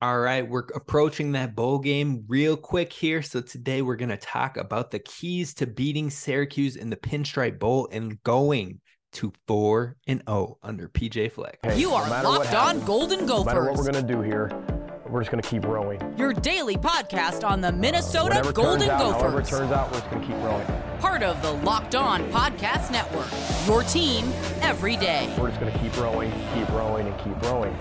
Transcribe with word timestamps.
All 0.00 0.20
right, 0.20 0.48
we're 0.48 0.64
approaching 0.76 1.32
that 1.32 1.56
bowl 1.56 1.80
game 1.80 2.24
real 2.28 2.56
quick 2.56 2.92
here. 2.92 3.20
So 3.20 3.40
today 3.40 3.82
we're 3.82 3.96
going 3.96 4.10
to 4.10 4.16
talk 4.16 4.56
about 4.56 4.92
the 4.92 5.00
keys 5.00 5.54
to 5.54 5.66
beating 5.66 6.08
Syracuse 6.08 6.76
in 6.76 6.88
the 6.88 6.96
Pinstripe 6.96 7.58
Bowl 7.58 7.88
and 7.90 8.22
going 8.22 8.80
to 9.14 9.32
4 9.48 9.96
and 10.06 10.22
0 10.28 10.58
under 10.62 10.88
PJ 10.88 11.32
Fleck. 11.32 11.58
Hey, 11.64 11.80
You 11.80 11.90
are 11.94 12.08
matter 12.08 12.28
what 12.28 12.42
locked 12.42 12.54
on 12.54 12.66
happens, 12.66 12.84
Golden 12.84 13.26
No 13.26 13.42
matter 13.42 13.64
what 13.64 13.76
we're 13.76 13.90
going 13.90 14.06
to 14.06 14.14
do 14.14 14.20
here, 14.20 14.52
we're 15.08 15.18
just 15.20 15.32
going 15.32 15.42
to 15.42 15.48
keep 15.48 15.64
rowing. 15.64 16.00
Your 16.16 16.32
daily 16.32 16.76
podcast 16.76 17.42
on 17.42 17.60
the 17.60 17.72
Minnesota 17.72 18.36
Whatever 18.36 18.52
Golden 18.52 18.86
turns 18.86 19.02
out, 19.02 19.20
however 19.20 19.40
it 19.40 19.46
turns 19.46 19.72
out, 19.72 19.90
we're 19.90 19.98
just 19.98 20.10
going 20.12 20.22
to 20.22 20.28
keep 20.28 20.36
rowing. 20.44 20.66
Part 21.00 21.24
of 21.24 21.42
the 21.42 21.50
Locked 21.64 21.96
On 21.96 22.22
Podcast 22.30 22.92
Network. 22.92 23.26
Your 23.66 23.82
team 23.82 24.26
every 24.60 24.96
day. 24.96 25.34
We're 25.40 25.48
just 25.48 25.58
going 25.58 25.72
to 25.72 25.78
keep 25.80 25.96
rowing, 25.96 26.30
keep 26.54 26.68
rowing, 26.68 27.08
and 27.08 27.18
keep 27.18 27.42
rowing. 27.50 27.76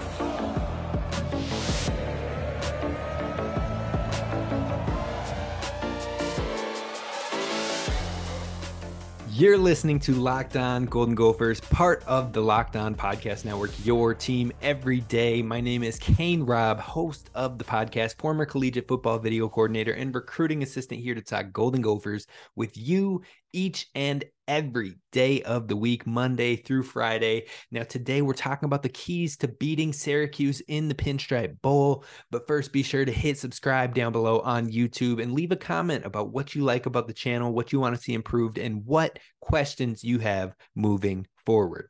You're 9.38 9.60
listening 9.60 10.00
to 10.00 10.14
Locked 10.16 10.58
On 10.58 10.86
Golden 10.86 11.14
Gophers, 11.14 11.62
part 11.62 12.04
of 12.08 12.34
the 12.34 12.42
Locked 12.42 12.76
On 12.76 12.96
Podcast 12.96 13.46
Network, 13.46 13.70
your 13.86 14.16
team 14.16 14.52
every 14.64 15.02
day. 15.02 15.44
My 15.44 15.62
name 15.62 15.84
is 15.84 16.00
Kane 16.00 16.42
Robb, 16.42 16.80
host 16.80 17.30
of 17.36 17.60
the 17.60 17.64
podcast, 17.64 18.18
former 18.18 18.48
collegiate 18.48 18.88
football 18.88 19.20
video 19.20 19.48
coordinator, 19.48 19.92
and 19.92 20.16
recruiting 20.16 20.64
assistant 20.64 21.02
here 21.02 21.14
to 21.14 21.22
talk 21.22 21.52
Golden 21.54 21.84
Gophers 21.84 22.26
with 22.56 22.76
you 22.76 23.22
each 23.58 23.88
and 23.96 24.24
every 24.48 24.94
day 25.12 25.42
of 25.42 25.68
the 25.68 25.76
week, 25.76 26.06
Monday 26.06 26.56
through 26.56 26.84
Friday. 26.84 27.48
Now, 27.72 27.82
today 27.82 28.22
we're 28.22 28.34
talking 28.34 28.68
about 28.68 28.84
the 28.84 28.90
keys 28.90 29.36
to 29.38 29.48
beating 29.48 29.92
Syracuse 29.92 30.62
in 30.68 30.88
the 30.88 30.94
Pinstripe 30.94 31.60
Bowl. 31.64 32.06
But 32.30 32.46
first, 32.46 32.72
be 32.72 32.84
sure 32.84 33.04
to 33.04 33.12
hit 33.12 33.40
subscribe 33.40 33.96
down 33.96 34.12
below 34.12 34.42
on 34.42 34.72
YouTube 34.72 35.22
and 35.22 35.34
leave 35.34 35.52
a 35.52 35.56
comment 35.56 36.06
about 36.06 36.32
what 36.32 36.54
you 36.54 36.64
like 36.64 36.86
about 36.86 37.08
the 37.08 37.14
channel, 37.14 37.52
what 37.52 37.74
you 37.74 37.80
want 37.80 37.96
to 37.96 38.02
see 38.02 38.14
improved, 38.14 38.60
and 38.60 38.86
what 38.86 39.18
questions 39.42 40.04
you 40.04 40.20
have 40.20 40.54
moving 40.76 41.26
forward. 41.44 41.90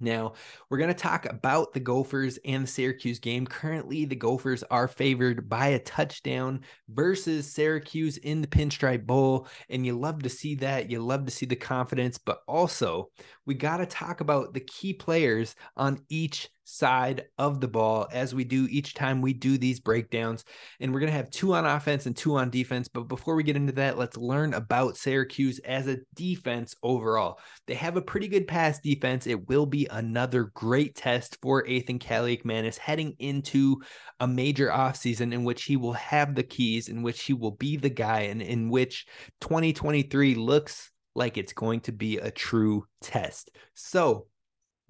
Now, 0.00 0.32
we're 0.68 0.78
going 0.78 0.88
to 0.88 0.94
talk 0.94 1.26
about 1.26 1.72
the 1.72 1.80
Gophers 1.80 2.38
and 2.44 2.64
the 2.64 2.68
Syracuse 2.68 3.18
game. 3.18 3.46
Currently, 3.46 4.06
the 4.06 4.16
Gophers 4.16 4.62
are 4.70 4.88
favored 4.88 5.48
by 5.48 5.68
a 5.68 5.78
touchdown 5.78 6.62
versus 6.88 7.52
Syracuse 7.52 8.16
in 8.16 8.40
the 8.40 8.48
Pinstripe 8.48 9.06
Bowl. 9.06 9.46
And 9.68 9.84
you 9.84 9.98
love 9.98 10.22
to 10.22 10.28
see 10.30 10.54
that. 10.56 10.90
You 10.90 11.00
love 11.00 11.26
to 11.26 11.30
see 11.30 11.46
the 11.46 11.56
confidence. 11.56 12.18
But 12.18 12.40
also, 12.48 13.10
we 13.44 13.54
got 13.54 13.78
to 13.78 13.86
talk 13.86 14.20
about 14.20 14.54
the 14.54 14.60
key 14.60 14.94
players 14.94 15.54
on 15.76 16.00
each 16.08 16.48
side 16.70 17.24
of 17.38 17.60
the 17.60 17.68
ball 17.68 18.06
as 18.12 18.34
we 18.34 18.44
do 18.44 18.66
each 18.70 18.94
time 18.94 19.20
we 19.20 19.32
do 19.32 19.58
these 19.58 19.80
breakdowns. 19.80 20.44
And 20.78 20.92
we're 20.92 21.00
going 21.00 21.12
to 21.12 21.16
have 21.16 21.30
two 21.30 21.54
on 21.54 21.66
offense 21.66 22.06
and 22.06 22.16
two 22.16 22.36
on 22.36 22.50
defense. 22.50 22.88
But 22.88 23.08
before 23.08 23.34
we 23.34 23.42
get 23.42 23.56
into 23.56 23.72
that, 23.72 23.98
let's 23.98 24.16
learn 24.16 24.54
about 24.54 24.96
Syracuse 24.96 25.58
as 25.60 25.86
a 25.86 25.98
defense 26.14 26.74
overall. 26.82 27.38
They 27.66 27.74
have 27.74 27.96
a 27.96 28.02
pretty 28.02 28.28
good 28.28 28.46
pass 28.46 28.78
defense. 28.80 29.26
It 29.26 29.48
will 29.48 29.66
be 29.66 29.86
another 29.90 30.50
great 30.54 30.94
test 30.94 31.38
for 31.42 31.64
Athan 31.64 32.00
Kaliakmanis 32.00 32.78
heading 32.78 33.14
into 33.18 33.80
a 34.20 34.26
major 34.26 34.68
offseason 34.68 35.32
in 35.32 35.44
which 35.44 35.64
he 35.64 35.76
will 35.76 35.94
have 35.94 36.34
the 36.34 36.42
keys, 36.42 36.88
in 36.88 37.02
which 37.02 37.22
he 37.22 37.32
will 37.32 37.52
be 37.52 37.76
the 37.76 37.90
guy, 37.90 38.22
and 38.22 38.40
in 38.40 38.70
which 38.70 39.06
2023 39.40 40.34
looks 40.34 40.90
like 41.14 41.36
it's 41.36 41.52
going 41.52 41.80
to 41.80 41.92
be 41.92 42.18
a 42.18 42.30
true 42.30 42.84
test. 43.00 43.50
So, 43.74 44.26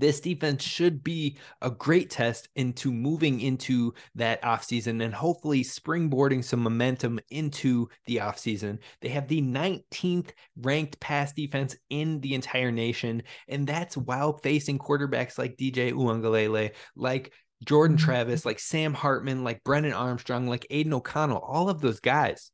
this 0.01 0.21
defense 0.21 0.63
should 0.63 1.05
be 1.05 1.37
a 1.63 1.71
great 1.71 2.11
test 2.11 2.49
into 2.57 2.93
moving 2.93 3.41
into 3.41 3.95
that 4.15 4.43
offseason 4.43 5.03
and 5.03 5.15
hopefully 5.15 5.63
springboarding 5.63 6.43
some 6.43 6.63
momentum 6.63 7.21
into 7.31 7.89
the 8.07 8.17
offseason. 8.17 8.79
They 9.01 9.11
have 9.11 9.29
the 9.29 9.43
19th 9.43 10.31
ranked 10.57 10.99
pass 11.01 11.33
defense 11.33 11.77
in 11.91 12.21
the 12.21 12.35
entire 12.35 12.73
nation, 12.73 13.23
and 13.49 13.67
that's 13.67 13.97
while 13.97 14.33
facing 14.33 14.79
quarterbacks 14.79 15.39
like 15.39 15.57
DJ 15.57 15.93
Uiagalelei, 15.93 16.73
like 16.97 17.33
Jordan 17.65 17.97
mm-hmm. 17.97 18.05
Travis, 18.05 18.45
like 18.47 18.59
Sam 18.59 18.95
Hartman, 18.95 19.45
like 19.45 19.63
Brennan 19.65 19.93
Armstrong, 19.93 20.47
like 20.49 20.67
Aidan 20.71 20.95
O'Connell, 20.95 21.39
all 21.39 21.69
of 21.69 21.81
those 21.81 22.01
guys 22.01 22.51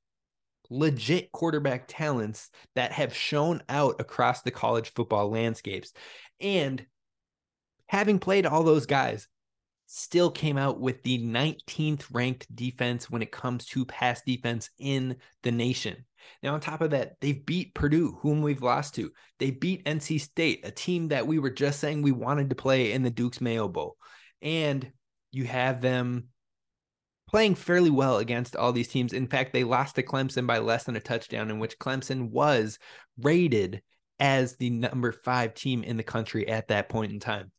legit 0.70 1.30
quarterback 1.32 1.84
talents 1.86 2.50
that 2.74 2.92
have 2.92 3.14
shown 3.14 3.62
out 3.68 3.96
across 4.00 4.42
the 4.42 4.50
college 4.50 4.92
football 4.94 5.30
landscapes. 5.30 5.92
And 6.40 6.84
having 7.88 8.18
played 8.18 8.46
all 8.46 8.62
those 8.62 8.86
guys, 8.86 9.28
still 9.86 10.30
came 10.30 10.58
out 10.58 10.80
with 10.80 11.02
the 11.02 11.18
19th 11.18 12.06
ranked 12.12 12.54
defense 12.54 13.08
when 13.08 13.22
it 13.22 13.30
comes 13.30 13.66
to 13.66 13.84
pass 13.84 14.20
defense 14.22 14.70
in 14.78 15.16
the 15.42 15.52
nation. 15.52 16.04
Now, 16.42 16.54
on 16.54 16.60
top 16.60 16.80
of 16.80 16.90
that, 16.90 17.14
they've 17.20 17.44
beat 17.46 17.74
Purdue, 17.74 18.18
whom 18.20 18.42
we've 18.42 18.62
lost 18.62 18.96
to. 18.96 19.12
They 19.38 19.52
beat 19.52 19.84
NC 19.84 20.20
State, 20.20 20.66
a 20.66 20.72
team 20.72 21.08
that 21.08 21.26
we 21.26 21.38
were 21.38 21.50
just 21.50 21.78
saying 21.78 22.02
we 22.02 22.12
wanted 22.12 22.50
to 22.50 22.56
play 22.56 22.92
in 22.92 23.02
the 23.02 23.10
Duke's 23.10 23.40
Mayo 23.40 23.68
Bowl. 23.68 23.96
And 24.42 24.90
you 25.30 25.44
have 25.44 25.80
them 25.80 26.28
playing 27.28 27.54
fairly 27.54 27.90
well 27.90 28.18
against 28.18 28.56
all 28.56 28.72
these 28.72 28.88
teams. 28.88 29.12
In 29.12 29.26
fact, 29.26 29.52
they 29.52 29.64
lost 29.64 29.94
to 29.96 30.02
Clemson 30.02 30.46
by 30.46 30.58
less 30.58 30.84
than 30.84 30.96
a 30.96 31.00
touchdown, 31.00 31.50
in 31.50 31.58
which 31.58 31.78
Clemson 31.78 32.30
was 32.30 32.78
rated 33.20 33.82
as 34.18 34.56
the 34.56 34.70
number 34.70 35.12
five 35.12 35.54
team 35.54 35.84
in 35.84 35.96
the 35.96 36.02
country 36.02 36.48
at 36.48 36.68
that 36.68 36.88
point 36.88 37.12
in 37.12 37.20
time. 37.20 37.52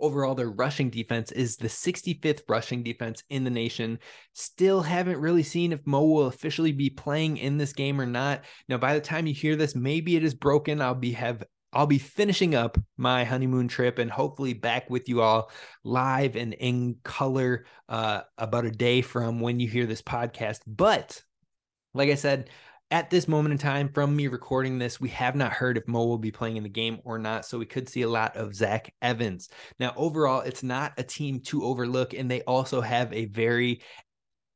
Overall, 0.00 0.34
their 0.34 0.50
rushing 0.50 0.90
defense 0.90 1.30
is 1.32 1.56
the 1.56 1.68
65th 1.68 2.42
rushing 2.48 2.82
defense 2.82 3.22
in 3.30 3.44
the 3.44 3.50
nation. 3.50 3.98
Still 4.32 4.82
haven't 4.82 5.20
really 5.20 5.42
seen 5.42 5.72
if 5.72 5.86
Mo 5.86 6.02
will 6.04 6.26
officially 6.26 6.72
be 6.72 6.90
playing 6.90 7.36
in 7.36 7.58
this 7.58 7.72
game 7.72 8.00
or 8.00 8.06
not. 8.06 8.44
Now, 8.68 8.78
by 8.78 8.94
the 8.94 9.00
time 9.00 9.26
you 9.26 9.34
hear 9.34 9.56
this, 9.56 9.74
maybe 9.74 10.16
it 10.16 10.24
is 10.24 10.34
broken. 10.34 10.80
I'll 10.80 10.94
be 10.94 11.12
have 11.12 11.44
I'll 11.72 11.86
be 11.86 11.98
finishing 11.98 12.54
up 12.54 12.78
my 12.96 13.24
honeymoon 13.24 13.68
trip 13.68 13.98
and 13.98 14.10
hopefully 14.10 14.54
back 14.54 14.90
with 14.90 15.08
you 15.08 15.22
all 15.22 15.50
live 15.84 16.34
and 16.34 16.52
in 16.54 16.96
color 17.04 17.64
uh, 17.88 18.22
about 18.38 18.64
a 18.64 18.72
day 18.72 19.02
from 19.02 19.40
when 19.40 19.60
you 19.60 19.68
hear 19.68 19.86
this 19.86 20.02
podcast. 20.02 20.60
But 20.66 21.22
like 21.94 22.10
I 22.10 22.16
said, 22.16 22.50
at 22.90 23.08
this 23.08 23.28
moment 23.28 23.52
in 23.52 23.58
time, 23.58 23.88
from 23.88 24.16
me 24.16 24.26
recording 24.26 24.78
this, 24.78 25.00
we 25.00 25.08
have 25.10 25.36
not 25.36 25.52
heard 25.52 25.76
if 25.76 25.86
Mo 25.86 26.06
will 26.06 26.18
be 26.18 26.32
playing 26.32 26.56
in 26.56 26.64
the 26.64 26.68
game 26.68 26.98
or 27.04 27.18
not. 27.18 27.44
So 27.44 27.58
we 27.58 27.66
could 27.66 27.88
see 27.88 28.02
a 28.02 28.08
lot 28.08 28.36
of 28.36 28.54
Zach 28.54 28.92
Evans. 29.00 29.48
Now, 29.78 29.92
overall, 29.96 30.40
it's 30.40 30.62
not 30.62 30.92
a 30.98 31.02
team 31.02 31.40
to 31.40 31.64
overlook, 31.64 32.14
and 32.14 32.30
they 32.30 32.42
also 32.42 32.80
have 32.80 33.12
a 33.12 33.26
very 33.26 33.80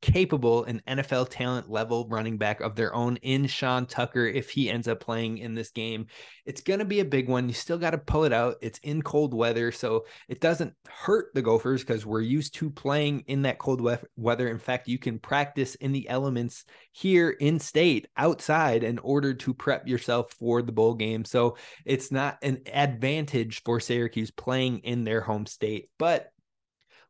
capable 0.04 0.64
and 0.64 0.84
NFL 0.84 1.28
talent 1.30 1.70
level 1.70 2.06
running 2.10 2.36
back 2.36 2.60
of 2.60 2.76
their 2.76 2.94
own 2.94 3.16
in 3.22 3.46
Sean 3.46 3.86
Tucker 3.86 4.26
if 4.26 4.50
he 4.50 4.68
ends 4.68 4.86
up 4.86 5.00
playing 5.00 5.38
in 5.38 5.54
this 5.54 5.70
game. 5.70 6.08
It's 6.44 6.60
going 6.60 6.80
to 6.80 6.84
be 6.84 7.00
a 7.00 7.06
big 7.06 7.26
one. 7.26 7.48
You 7.48 7.54
still 7.54 7.78
got 7.78 7.92
to 7.92 7.98
pull 7.98 8.24
it 8.24 8.32
out. 8.32 8.56
It's 8.60 8.78
in 8.80 9.00
cold 9.00 9.32
weather, 9.32 9.72
so 9.72 10.04
it 10.28 10.42
doesn't 10.42 10.74
hurt 10.86 11.32
the 11.32 11.40
Gophers 11.40 11.82
because 11.82 12.04
we're 12.04 12.20
used 12.20 12.54
to 12.56 12.68
playing 12.68 13.24
in 13.28 13.42
that 13.42 13.58
cold 13.58 13.80
we- 13.80 13.96
weather. 14.16 14.48
In 14.48 14.58
fact, 14.58 14.88
you 14.88 14.98
can 14.98 15.18
practice 15.18 15.74
in 15.76 15.92
the 15.92 16.06
elements 16.10 16.66
here 16.92 17.30
in 17.30 17.58
state 17.58 18.06
outside 18.18 18.84
in 18.84 18.98
order 18.98 19.32
to 19.32 19.54
prep 19.54 19.88
yourself 19.88 20.34
for 20.38 20.60
the 20.60 20.72
bowl 20.72 20.92
game. 20.92 21.24
So 21.24 21.56
it's 21.86 22.12
not 22.12 22.36
an 22.42 22.60
advantage 22.70 23.62
for 23.64 23.80
Syracuse 23.80 24.30
playing 24.30 24.80
in 24.80 25.04
their 25.04 25.22
home 25.22 25.46
state, 25.46 25.88
but 25.98 26.30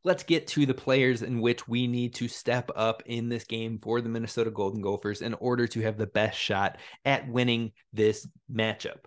let's 0.04 0.22
get 0.22 0.46
to 0.46 0.66
the 0.66 0.74
players 0.74 1.22
in 1.22 1.40
which 1.40 1.66
we 1.66 1.86
need 1.86 2.14
to 2.14 2.28
step 2.28 2.70
up 2.76 3.02
in 3.06 3.28
this 3.28 3.44
game 3.44 3.78
for 3.82 4.00
the 4.00 4.08
Minnesota 4.08 4.50
Golden 4.50 4.82
Gophers 4.82 5.22
in 5.22 5.34
order 5.34 5.66
to 5.66 5.80
have 5.80 5.96
the 5.96 6.06
best 6.06 6.38
shot 6.38 6.76
at 7.04 7.26
winning 7.28 7.72
this 7.92 8.28
matchup. 8.52 9.04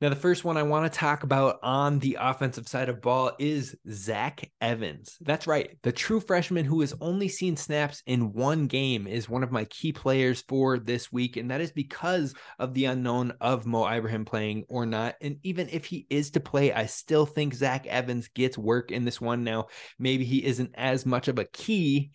Now, 0.00 0.08
the 0.08 0.16
first 0.16 0.46
one 0.46 0.56
I 0.56 0.62
want 0.62 0.90
to 0.90 0.98
talk 0.98 1.24
about 1.24 1.58
on 1.62 1.98
the 1.98 2.16
offensive 2.18 2.66
side 2.66 2.88
of 2.88 3.02
ball 3.02 3.32
is 3.38 3.76
Zach 3.90 4.50
Evans. 4.62 5.18
That's 5.20 5.46
right. 5.46 5.76
The 5.82 5.92
true 5.92 6.20
freshman 6.20 6.64
who 6.64 6.80
has 6.80 6.94
only 7.02 7.28
seen 7.28 7.54
snaps 7.54 8.02
in 8.06 8.32
one 8.32 8.66
game 8.66 9.06
is 9.06 9.28
one 9.28 9.42
of 9.42 9.52
my 9.52 9.66
key 9.66 9.92
players 9.92 10.42
for 10.48 10.78
this 10.78 11.12
week. 11.12 11.36
And 11.36 11.50
that 11.50 11.60
is 11.60 11.70
because 11.70 12.34
of 12.58 12.72
the 12.72 12.86
unknown 12.86 13.34
of 13.42 13.66
Mo 13.66 13.86
Ibrahim 13.86 14.24
playing 14.24 14.64
or 14.70 14.86
not. 14.86 15.16
And 15.20 15.36
even 15.42 15.68
if 15.68 15.84
he 15.84 16.06
is 16.08 16.30
to 16.30 16.40
play, 16.40 16.72
I 16.72 16.86
still 16.86 17.26
think 17.26 17.52
Zach 17.52 17.86
Evans 17.86 18.28
gets 18.28 18.56
work 18.56 18.90
in 18.90 19.04
this 19.04 19.20
one. 19.20 19.44
Now, 19.44 19.66
maybe 19.98 20.24
he 20.24 20.42
isn't 20.46 20.70
as 20.76 21.04
much 21.04 21.28
of 21.28 21.38
a 21.38 21.44
key 21.44 22.12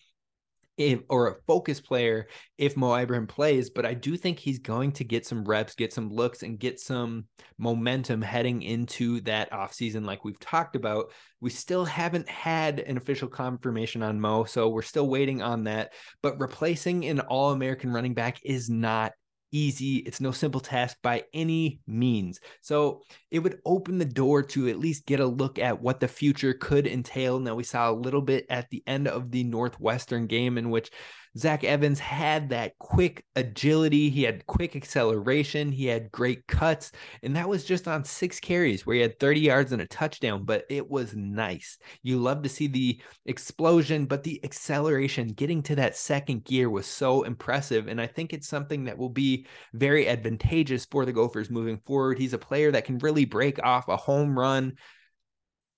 if 0.77 0.99
or 1.09 1.27
a 1.27 1.35
focus 1.47 1.79
player 1.79 2.27
if 2.57 2.75
Mo 2.75 2.93
Ibrahim 2.95 3.27
plays, 3.27 3.69
but 3.69 3.85
I 3.85 3.93
do 3.93 4.17
think 4.17 4.39
he's 4.39 4.59
going 4.59 4.91
to 4.93 5.03
get 5.03 5.25
some 5.25 5.45
reps, 5.45 5.75
get 5.75 5.93
some 5.93 6.09
looks, 6.09 6.43
and 6.43 6.59
get 6.59 6.79
some 6.79 7.25
momentum 7.57 8.21
heading 8.21 8.61
into 8.61 9.21
that 9.21 9.51
offseason, 9.51 10.05
like 10.05 10.25
we've 10.25 10.39
talked 10.39 10.75
about. 10.75 11.11
We 11.41 11.49
still 11.49 11.85
haven't 11.85 12.29
had 12.29 12.79
an 12.79 12.97
official 12.97 13.27
confirmation 13.27 14.03
on 14.03 14.19
Mo, 14.19 14.43
so 14.43 14.69
we're 14.69 14.81
still 14.81 15.07
waiting 15.07 15.41
on 15.41 15.63
that. 15.65 15.93
But 16.21 16.39
replacing 16.39 17.05
an 17.05 17.19
all 17.21 17.51
American 17.51 17.91
running 17.93 18.13
back 18.13 18.39
is 18.43 18.69
not 18.69 19.13
easy. 19.51 19.97
It's 19.97 20.21
no 20.21 20.31
simple 20.31 20.61
task 20.61 20.97
by 21.01 21.23
any 21.33 21.79
means. 21.87 22.39
So 22.61 23.03
it 23.31 23.39
would 23.39 23.59
open 23.65 23.97
the 23.97 24.05
door 24.05 24.43
to 24.43 24.69
at 24.69 24.79
least 24.79 25.05
get 25.05 25.19
a 25.19 25.25
look 25.25 25.59
at 25.59 25.81
what 25.81 25.99
the 25.99 26.07
future 26.07 26.53
could 26.53 26.87
entail. 26.87 27.39
Now, 27.39 27.55
we 27.55 27.63
saw 27.63 27.89
a 27.89 27.93
little 27.93 28.21
bit 28.21 28.45
at 28.49 28.69
the 28.69 28.83
end 28.87 29.07
of 29.07 29.31
the 29.31 29.43
Northwestern 29.43 30.27
game 30.27 30.57
in 30.57 30.69
which 30.69 30.91
Zach 31.37 31.63
Evans 31.63 31.99
had 31.99 32.49
that 32.49 32.77
quick 32.79 33.25
agility. 33.35 34.09
He 34.09 34.23
had 34.23 34.45
quick 34.47 34.75
acceleration. 34.75 35.71
He 35.71 35.85
had 35.85 36.11
great 36.11 36.47
cuts. 36.47 36.91
And 37.23 37.35
that 37.35 37.49
was 37.49 37.65
just 37.65 37.87
on 37.87 38.05
six 38.05 38.39
carries 38.39 38.85
where 38.85 38.95
he 38.95 39.01
had 39.01 39.19
30 39.19 39.41
yards 39.41 39.71
and 39.71 39.81
a 39.81 39.87
touchdown, 39.87 40.45
but 40.45 40.65
it 40.69 40.89
was 40.89 41.15
nice. 41.15 41.77
You 42.03 42.17
love 42.17 42.41
to 42.43 42.49
see 42.49 42.67
the 42.67 43.01
explosion, 43.25 44.05
but 44.05 44.23
the 44.23 44.39
acceleration 44.45 45.27
getting 45.27 45.61
to 45.63 45.75
that 45.75 45.97
second 45.97 46.45
gear 46.45 46.69
was 46.69 46.85
so 46.85 47.23
impressive. 47.23 47.87
And 47.87 47.99
I 47.99 48.07
think 48.07 48.31
it's 48.31 48.47
something 48.47 48.85
that 48.85 48.97
will 48.97 49.09
be 49.09 49.45
very 49.73 50.07
advantageous 50.07 50.85
for 50.85 51.05
the 51.05 51.13
Gophers 51.13 51.49
moving 51.49 51.79
forward. 51.85 52.17
He's 52.17 52.33
a 52.33 52.37
player 52.37 52.71
that 52.71 52.85
can 52.85 52.97
really 52.99 53.25
break 53.25 53.61
off 53.63 53.89
a 53.89 53.97
home 53.97 54.37
run 54.37 54.77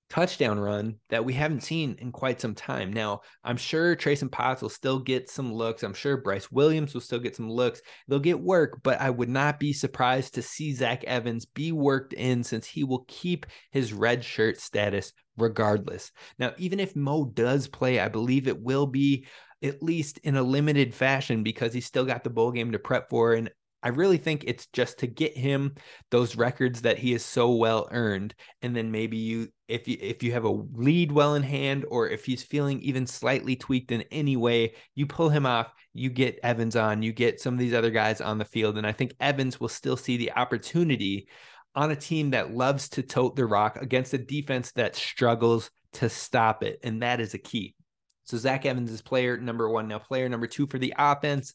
touchdown 0.09 0.59
run 0.59 0.95
that 1.09 1.25
we 1.25 1.33
haven't 1.33 1.63
seen 1.63 1.95
in 1.99 2.11
quite 2.11 2.39
some 2.39 2.55
time. 2.55 2.93
Now, 2.93 3.21
I'm 3.43 3.57
sure 3.57 3.95
Trayson 3.95 4.31
Potts 4.31 4.61
will 4.61 4.69
still 4.69 4.99
get 4.99 5.29
some 5.29 5.53
looks. 5.53 5.83
I'm 5.83 5.93
sure 5.93 6.17
Bryce 6.17 6.51
Williams 6.51 6.93
will 6.93 7.01
still 7.01 7.19
get 7.19 7.35
some 7.35 7.49
looks. 7.49 7.81
They'll 8.07 8.19
get 8.19 8.39
work, 8.39 8.79
but 8.83 9.01
I 9.01 9.09
would 9.09 9.29
not 9.29 9.59
be 9.59 9.73
surprised 9.73 10.35
to 10.35 10.41
see 10.41 10.73
Zach 10.73 11.03
Evans 11.03 11.45
be 11.45 11.71
worked 11.71 12.13
in 12.13 12.43
since 12.43 12.65
he 12.65 12.83
will 12.83 13.05
keep 13.07 13.45
his 13.71 13.93
red 13.93 14.23
shirt 14.23 14.59
status 14.59 15.13
regardless. 15.37 16.11
Now, 16.39 16.53
even 16.57 16.79
if 16.79 16.95
Mo 16.95 17.25
does 17.25 17.67
play, 17.67 17.99
I 17.99 18.07
believe 18.07 18.47
it 18.47 18.61
will 18.61 18.87
be 18.87 19.25
at 19.63 19.81
least 19.81 20.19
in 20.19 20.35
a 20.35 20.43
limited 20.43 20.93
fashion 20.93 21.43
because 21.43 21.73
he's 21.73 21.85
still 21.85 22.05
got 22.05 22.23
the 22.23 22.29
bowl 22.29 22.51
game 22.51 22.71
to 22.71 22.79
prep 22.79 23.09
for. 23.09 23.33
And 23.33 23.49
I 23.83 23.89
really 23.89 24.17
think 24.17 24.43
it's 24.45 24.67
just 24.67 24.99
to 24.99 25.07
get 25.07 25.37
him 25.37 25.75
those 26.09 26.35
records 26.35 26.81
that 26.81 26.97
he 26.97 27.13
is 27.13 27.23
so 27.23 27.51
well 27.51 27.87
earned, 27.91 28.33
and 28.61 28.75
then 28.75 28.91
maybe 28.91 29.17
you, 29.17 29.49
if 29.67 29.87
you 29.87 29.97
if 30.01 30.23
you 30.23 30.31
have 30.31 30.45
a 30.45 30.63
lead 30.73 31.11
well 31.11 31.35
in 31.35 31.43
hand, 31.43 31.85
or 31.89 32.09
if 32.09 32.25
he's 32.25 32.43
feeling 32.43 32.81
even 32.81 33.05
slightly 33.05 33.55
tweaked 33.55 33.91
in 33.91 34.01
any 34.11 34.35
way, 34.35 34.73
you 34.95 35.05
pull 35.05 35.29
him 35.29 35.45
off. 35.45 35.71
You 35.93 36.09
get 36.09 36.39
Evans 36.43 36.75
on, 36.75 37.03
you 37.03 37.11
get 37.13 37.39
some 37.39 37.53
of 37.53 37.59
these 37.59 37.73
other 37.73 37.91
guys 37.91 38.19
on 38.19 38.37
the 38.37 38.45
field, 38.45 38.77
and 38.77 38.87
I 38.87 38.91
think 38.91 39.13
Evans 39.19 39.59
will 39.59 39.69
still 39.69 39.97
see 39.97 40.17
the 40.17 40.33
opportunity 40.33 41.27
on 41.75 41.91
a 41.91 41.95
team 41.95 42.31
that 42.31 42.55
loves 42.55 42.89
to 42.89 43.03
tote 43.03 43.35
the 43.35 43.45
rock 43.45 43.77
against 43.79 44.13
a 44.13 44.17
defense 44.17 44.71
that 44.71 44.95
struggles 44.95 45.69
to 45.93 46.09
stop 46.09 46.63
it, 46.63 46.79
and 46.83 47.03
that 47.03 47.19
is 47.19 47.35
a 47.35 47.39
key. 47.39 47.75
So 48.23 48.37
Zach 48.37 48.65
Evans 48.65 48.91
is 48.91 49.01
player 49.01 49.37
number 49.37 49.69
one. 49.69 49.87
Now, 49.87 49.99
player 49.99 50.27
number 50.27 50.47
two 50.47 50.67
for 50.67 50.79
the 50.79 50.93
offense 50.97 51.53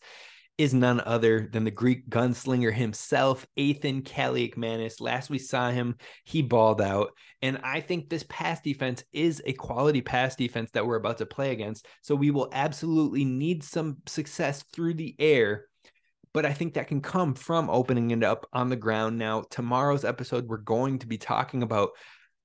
is 0.62 0.73
none 0.73 1.00
other 1.00 1.49
than 1.53 1.64
the 1.64 1.73
Greek 1.73 2.09
gunslinger 2.09 2.73
himself, 2.73 3.44
Athan 3.59 4.05
Kaliakmanis. 4.05 5.00
Last 5.00 5.29
we 5.29 5.38
saw 5.38 5.70
him, 5.70 5.97
he 6.23 6.41
balled 6.41 6.81
out. 6.81 7.11
And 7.43 7.59
I 7.64 7.81
think 7.81 8.09
this 8.09 8.25
pass 8.29 8.61
defense 8.61 9.03
is 9.12 9.43
a 9.44 9.55
quality 9.55 10.03
pass 10.03 10.37
defense 10.37 10.70
that 10.75 10.87
we're 10.87 10.94
about 10.94 11.19
to 11.19 11.26
play 11.26 11.50
against. 11.50 11.88
So 12.03 12.14
we 12.14 12.31
will 12.31 12.49
absolutely 12.53 13.25
need 13.25 13.64
some 13.64 13.97
success 14.06 14.62
through 14.73 14.94
the 14.94 15.17
air. 15.19 15.67
But 16.32 16.47
I 16.47 16.53
think 16.53 16.75
that 16.75 16.87
can 16.87 17.00
come 17.00 17.35
from 17.35 17.69
opening 17.69 18.12
it 18.12 18.23
up 18.23 18.47
on 18.53 18.69
the 18.69 18.76
ground. 18.76 19.19
Now, 19.19 19.43
tomorrow's 19.50 20.05
episode, 20.05 20.47
we're 20.47 20.58
going 20.58 21.00
to 21.00 21.08
be 21.08 21.19
talking 21.19 21.65
about 21.65 21.91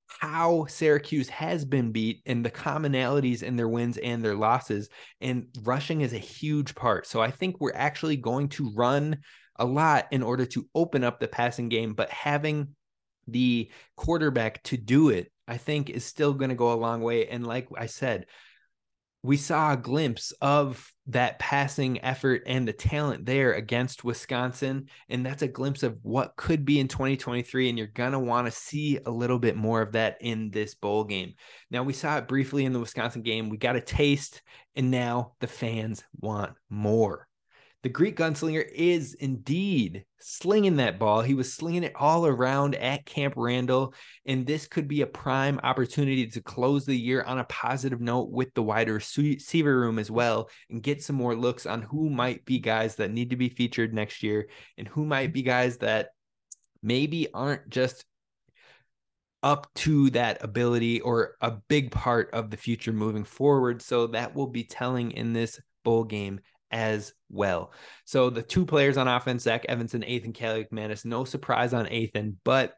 how 0.08 0.66
Syracuse 0.66 1.28
has 1.28 1.64
been 1.64 1.92
beat 1.92 2.22
and 2.26 2.44
the 2.44 2.50
commonalities 2.50 3.42
in 3.42 3.56
their 3.56 3.68
wins 3.68 3.98
and 3.98 4.24
their 4.24 4.34
losses. 4.34 4.88
And 5.20 5.46
rushing 5.62 6.00
is 6.00 6.12
a 6.12 6.18
huge 6.18 6.74
part. 6.74 7.06
So 7.06 7.20
I 7.20 7.30
think 7.30 7.60
we're 7.60 7.72
actually 7.74 8.16
going 8.16 8.48
to 8.50 8.72
run 8.74 9.18
a 9.56 9.64
lot 9.64 10.06
in 10.10 10.22
order 10.22 10.46
to 10.46 10.66
open 10.74 11.04
up 11.04 11.20
the 11.20 11.28
passing 11.28 11.68
game, 11.68 11.94
but 11.94 12.10
having 12.10 12.68
the 13.26 13.70
quarterback 13.96 14.62
to 14.64 14.76
do 14.76 15.10
it, 15.10 15.30
I 15.46 15.56
think 15.56 15.90
is 15.90 16.04
still 16.04 16.32
going 16.32 16.50
to 16.50 16.56
go 16.56 16.72
a 16.72 16.74
long 16.74 17.02
way. 17.02 17.28
And 17.28 17.46
like 17.46 17.68
I 17.76 17.86
said, 17.86 18.26
we 19.22 19.36
saw 19.36 19.72
a 19.72 19.76
glimpse 19.76 20.32
of 20.40 20.92
that 21.08 21.38
passing 21.38 22.02
effort 22.04 22.42
and 22.46 22.68
the 22.68 22.72
talent 22.72 23.26
there 23.26 23.54
against 23.54 24.04
Wisconsin. 24.04 24.88
And 25.08 25.24
that's 25.24 25.42
a 25.42 25.48
glimpse 25.48 25.82
of 25.82 25.98
what 26.02 26.36
could 26.36 26.64
be 26.64 26.78
in 26.78 26.86
2023. 26.86 27.68
And 27.68 27.78
you're 27.78 27.88
going 27.88 28.12
to 28.12 28.18
want 28.18 28.46
to 28.46 28.52
see 28.52 28.98
a 29.04 29.10
little 29.10 29.38
bit 29.38 29.56
more 29.56 29.82
of 29.82 29.92
that 29.92 30.18
in 30.20 30.50
this 30.50 30.74
bowl 30.74 31.04
game. 31.04 31.34
Now, 31.70 31.82
we 31.82 31.92
saw 31.92 32.18
it 32.18 32.28
briefly 32.28 32.64
in 32.64 32.72
the 32.72 32.80
Wisconsin 32.80 33.22
game. 33.22 33.48
We 33.48 33.56
got 33.56 33.76
a 33.76 33.80
taste, 33.80 34.42
and 34.76 34.90
now 34.90 35.32
the 35.40 35.46
fans 35.46 36.04
want 36.20 36.52
more 36.70 37.28
the 37.82 37.88
Greek 37.88 38.16
gunslinger 38.16 38.64
is 38.74 39.14
indeed 39.14 40.04
slinging 40.18 40.76
that 40.76 40.98
ball. 40.98 41.22
He 41.22 41.34
was 41.34 41.52
slinging 41.52 41.84
it 41.84 41.92
all 41.94 42.26
around 42.26 42.74
at 42.74 43.06
Camp 43.06 43.34
Randall, 43.36 43.94
and 44.26 44.44
this 44.44 44.66
could 44.66 44.88
be 44.88 45.02
a 45.02 45.06
prime 45.06 45.60
opportunity 45.62 46.26
to 46.26 46.40
close 46.40 46.84
the 46.84 46.96
year 46.96 47.22
on 47.22 47.38
a 47.38 47.44
positive 47.44 48.00
note 48.00 48.30
with 48.30 48.52
the 48.54 48.64
wider 48.64 48.94
receiver 48.94 49.80
room 49.80 50.00
as 50.00 50.10
well 50.10 50.50
and 50.70 50.82
get 50.82 51.04
some 51.04 51.14
more 51.14 51.36
looks 51.36 51.66
on 51.66 51.82
who 51.82 52.10
might 52.10 52.44
be 52.44 52.58
guys 52.58 52.96
that 52.96 53.12
need 53.12 53.30
to 53.30 53.36
be 53.36 53.48
featured 53.48 53.94
next 53.94 54.24
year 54.24 54.48
and 54.76 54.88
who 54.88 55.04
might 55.04 55.32
be 55.32 55.42
guys 55.42 55.78
that 55.78 56.08
maybe 56.82 57.32
aren't 57.32 57.68
just 57.68 58.04
up 59.44 59.72
to 59.74 60.10
that 60.10 60.42
ability 60.42 61.00
or 61.00 61.36
a 61.40 61.52
big 61.68 61.92
part 61.92 62.30
of 62.32 62.50
the 62.50 62.56
future 62.56 62.92
moving 62.92 63.22
forward. 63.22 63.80
So 63.80 64.08
that 64.08 64.34
will 64.34 64.48
be 64.48 64.64
telling 64.64 65.12
in 65.12 65.32
this 65.32 65.60
bowl 65.84 66.02
game 66.02 66.40
as 66.70 67.12
well. 67.30 67.72
So 68.04 68.30
the 68.30 68.42
two 68.42 68.66
players 68.66 68.96
on 68.96 69.08
offense, 69.08 69.42
Zach 69.42 69.64
Evans 69.68 69.94
and 69.94 70.04
Kaliakmanis, 70.04 71.04
no 71.04 71.24
surprise 71.24 71.72
on 71.72 71.86
Athan, 71.86 72.36
but 72.44 72.74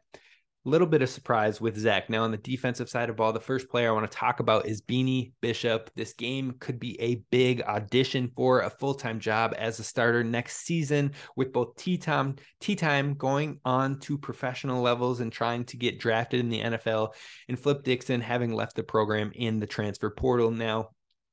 a 0.63 0.69
little 0.69 0.85
bit 0.85 1.01
of 1.01 1.09
surprise 1.09 1.59
with 1.59 1.75
Zach. 1.75 2.07
Now, 2.07 2.23
on 2.23 2.29
the 2.29 2.37
defensive 2.37 2.87
side 2.87 3.09
of 3.09 3.15
ball, 3.15 3.33
the 3.33 3.39
first 3.39 3.67
player 3.67 3.89
I 3.89 3.93
want 3.93 4.09
to 4.09 4.15
talk 4.15 4.39
about 4.39 4.67
is 4.67 4.81
Beanie 4.81 5.31
Bishop. 5.41 5.89
This 5.95 6.13
game 6.13 6.53
could 6.59 6.79
be 6.79 6.99
a 7.01 7.23
big 7.31 7.63
audition 7.63 8.31
for 8.35 8.61
a 8.61 8.69
full 8.69 8.93
time 8.93 9.19
job 9.19 9.55
as 9.57 9.79
a 9.79 9.83
starter 9.83 10.23
next 10.23 10.57
season, 10.57 11.13
with 11.35 11.51
both 11.51 11.75
T 11.77 11.97
Time 11.97 12.35
T 12.59 12.75
Time 12.75 13.15
going 13.15 13.59
on 13.65 13.99
to 14.01 14.19
professional 14.19 14.83
levels 14.83 15.19
and 15.19 15.31
trying 15.31 15.65
to 15.65 15.77
get 15.77 15.99
drafted 15.99 16.39
in 16.39 16.49
the 16.49 16.61
NFL, 16.61 17.13
and 17.49 17.59
Flip 17.59 17.83
Dixon 17.83 18.21
having 18.21 18.53
left 18.53 18.75
the 18.75 18.83
program 18.83 19.31
in 19.33 19.59
the 19.59 19.67
transfer 19.67 20.11
portal. 20.11 20.51
Now, 20.51 20.89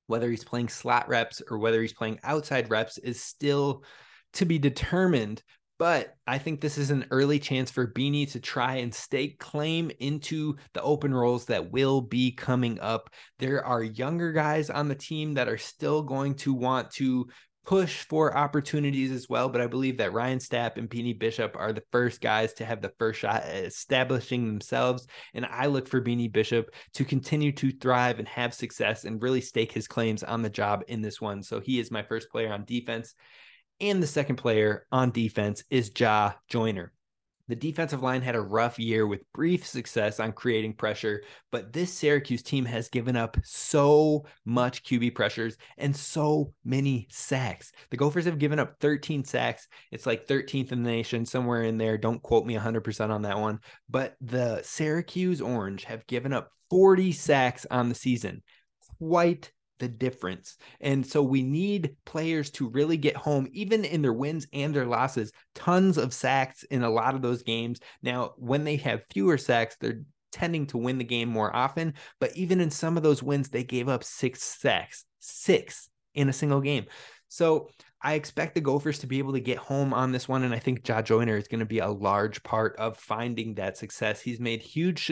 whether 0.08 0.28
he's 0.28 0.44
playing 0.44 0.68
slot 0.68 1.08
reps 1.08 1.40
or 1.48 1.58
whether 1.58 1.80
he's 1.80 1.92
playing 1.92 2.18
outside 2.24 2.70
reps 2.70 2.98
is 2.98 3.22
still 3.22 3.84
to 4.32 4.44
be 4.44 4.58
determined. 4.58 5.42
But 5.78 6.16
I 6.26 6.38
think 6.38 6.60
this 6.60 6.76
is 6.76 6.90
an 6.90 7.06
early 7.12 7.38
chance 7.38 7.70
for 7.70 7.92
Beanie 7.92 8.28
to 8.32 8.40
try 8.40 8.76
and 8.76 8.92
stake 8.92 9.38
claim 9.38 9.92
into 10.00 10.56
the 10.74 10.82
open 10.82 11.14
roles 11.14 11.44
that 11.44 11.70
will 11.70 12.00
be 12.00 12.32
coming 12.32 12.80
up. 12.80 13.10
There 13.38 13.64
are 13.64 13.84
younger 13.84 14.32
guys 14.32 14.70
on 14.70 14.88
the 14.88 14.96
team 14.96 15.34
that 15.34 15.48
are 15.48 15.58
still 15.58 16.02
going 16.02 16.34
to 16.36 16.52
want 16.52 16.90
to 16.92 17.28
push 17.68 18.04
for 18.04 18.34
opportunities 18.34 19.10
as 19.10 19.28
well. 19.28 19.50
But 19.50 19.60
I 19.60 19.66
believe 19.66 19.98
that 19.98 20.14
Ryan 20.14 20.38
Stapp 20.38 20.78
and 20.78 20.88
Beanie 20.88 21.18
Bishop 21.18 21.54
are 21.54 21.70
the 21.70 21.82
first 21.92 22.22
guys 22.22 22.54
to 22.54 22.64
have 22.64 22.80
the 22.80 22.94
first 22.98 23.20
shot 23.20 23.42
at 23.42 23.62
establishing 23.62 24.46
themselves. 24.46 25.06
And 25.34 25.44
I 25.44 25.66
look 25.66 25.86
for 25.86 26.00
Beanie 26.00 26.32
Bishop 26.32 26.70
to 26.94 27.04
continue 27.04 27.52
to 27.52 27.70
thrive 27.70 28.20
and 28.20 28.28
have 28.28 28.54
success 28.54 29.04
and 29.04 29.22
really 29.22 29.42
stake 29.42 29.70
his 29.70 29.86
claims 29.86 30.22
on 30.22 30.40
the 30.40 30.48
job 30.48 30.82
in 30.88 31.02
this 31.02 31.20
one. 31.20 31.42
So 31.42 31.60
he 31.60 31.78
is 31.78 31.90
my 31.90 32.02
first 32.02 32.30
player 32.30 32.50
on 32.50 32.64
defense. 32.64 33.14
And 33.82 34.02
the 34.02 34.06
second 34.06 34.36
player 34.36 34.86
on 34.90 35.10
defense 35.10 35.62
is 35.68 35.90
Jah 35.90 36.36
Joyner. 36.48 36.94
The 37.48 37.56
defensive 37.56 38.02
line 38.02 38.20
had 38.20 38.34
a 38.34 38.40
rough 38.40 38.78
year 38.78 39.06
with 39.06 39.30
brief 39.32 39.66
success 39.66 40.20
on 40.20 40.32
creating 40.32 40.74
pressure, 40.74 41.22
but 41.50 41.72
this 41.72 41.90
Syracuse 41.90 42.42
team 42.42 42.66
has 42.66 42.90
given 42.90 43.16
up 43.16 43.38
so 43.42 44.26
much 44.44 44.84
QB 44.84 45.14
pressures 45.14 45.56
and 45.78 45.96
so 45.96 46.52
many 46.64 47.08
sacks. 47.10 47.72
The 47.90 47.96
Gophers 47.96 48.26
have 48.26 48.38
given 48.38 48.58
up 48.58 48.74
13 48.80 49.24
sacks. 49.24 49.66
It's 49.90 50.04
like 50.04 50.26
13th 50.26 50.72
in 50.72 50.82
the 50.82 50.90
nation, 50.90 51.24
somewhere 51.24 51.62
in 51.62 51.78
there. 51.78 51.96
Don't 51.96 52.22
quote 52.22 52.44
me 52.44 52.54
100% 52.54 53.10
on 53.10 53.22
that 53.22 53.38
one. 53.38 53.60
But 53.88 54.16
the 54.20 54.60
Syracuse 54.62 55.40
Orange 55.40 55.84
have 55.84 56.06
given 56.06 56.34
up 56.34 56.50
40 56.68 57.12
sacks 57.12 57.66
on 57.70 57.88
the 57.88 57.94
season. 57.94 58.42
Quite 58.98 59.52
the 59.78 59.88
difference. 59.88 60.56
And 60.80 61.06
so 61.06 61.22
we 61.22 61.42
need 61.42 61.96
players 62.04 62.50
to 62.52 62.68
really 62.68 62.96
get 62.96 63.16
home, 63.16 63.48
even 63.52 63.84
in 63.84 64.02
their 64.02 64.12
wins 64.12 64.46
and 64.52 64.74
their 64.74 64.86
losses. 64.86 65.32
Tons 65.54 65.98
of 65.98 66.12
sacks 66.12 66.62
in 66.64 66.82
a 66.82 66.90
lot 66.90 67.14
of 67.14 67.22
those 67.22 67.42
games. 67.42 67.80
Now, 68.02 68.34
when 68.36 68.64
they 68.64 68.76
have 68.76 69.02
fewer 69.10 69.38
sacks, 69.38 69.76
they're 69.80 70.02
tending 70.32 70.66
to 70.66 70.78
win 70.78 70.98
the 70.98 71.04
game 71.04 71.28
more 71.28 71.54
often. 71.54 71.94
But 72.20 72.36
even 72.36 72.60
in 72.60 72.70
some 72.70 72.96
of 72.96 73.02
those 73.02 73.22
wins, 73.22 73.48
they 73.48 73.64
gave 73.64 73.88
up 73.88 74.04
six 74.04 74.42
sacks, 74.42 75.04
six 75.20 75.88
in 76.14 76.28
a 76.28 76.32
single 76.32 76.60
game. 76.60 76.86
So 77.28 77.68
I 78.02 78.14
expect 78.14 78.54
the 78.54 78.60
Gophers 78.60 79.00
to 79.00 79.06
be 79.06 79.18
able 79.18 79.32
to 79.32 79.40
get 79.40 79.58
home 79.58 79.92
on 79.92 80.12
this 80.12 80.28
one. 80.28 80.44
And 80.44 80.54
I 80.54 80.58
think 80.58 80.84
Jah 80.84 81.02
Joyner 81.02 81.36
is 81.36 81.48
going 81.48 81.60
to 81.60 81.66
be 81.66 81.80
a 81.80 81.88
large 81.88 82.42
part 82.42 82.76
of 82.76 82.96
finding 82.96 83.54
that 83.54 83.76
success. 83.76 84.20
He's 84.20 84.40
made 84.40 84.62
huge 84.62 85.04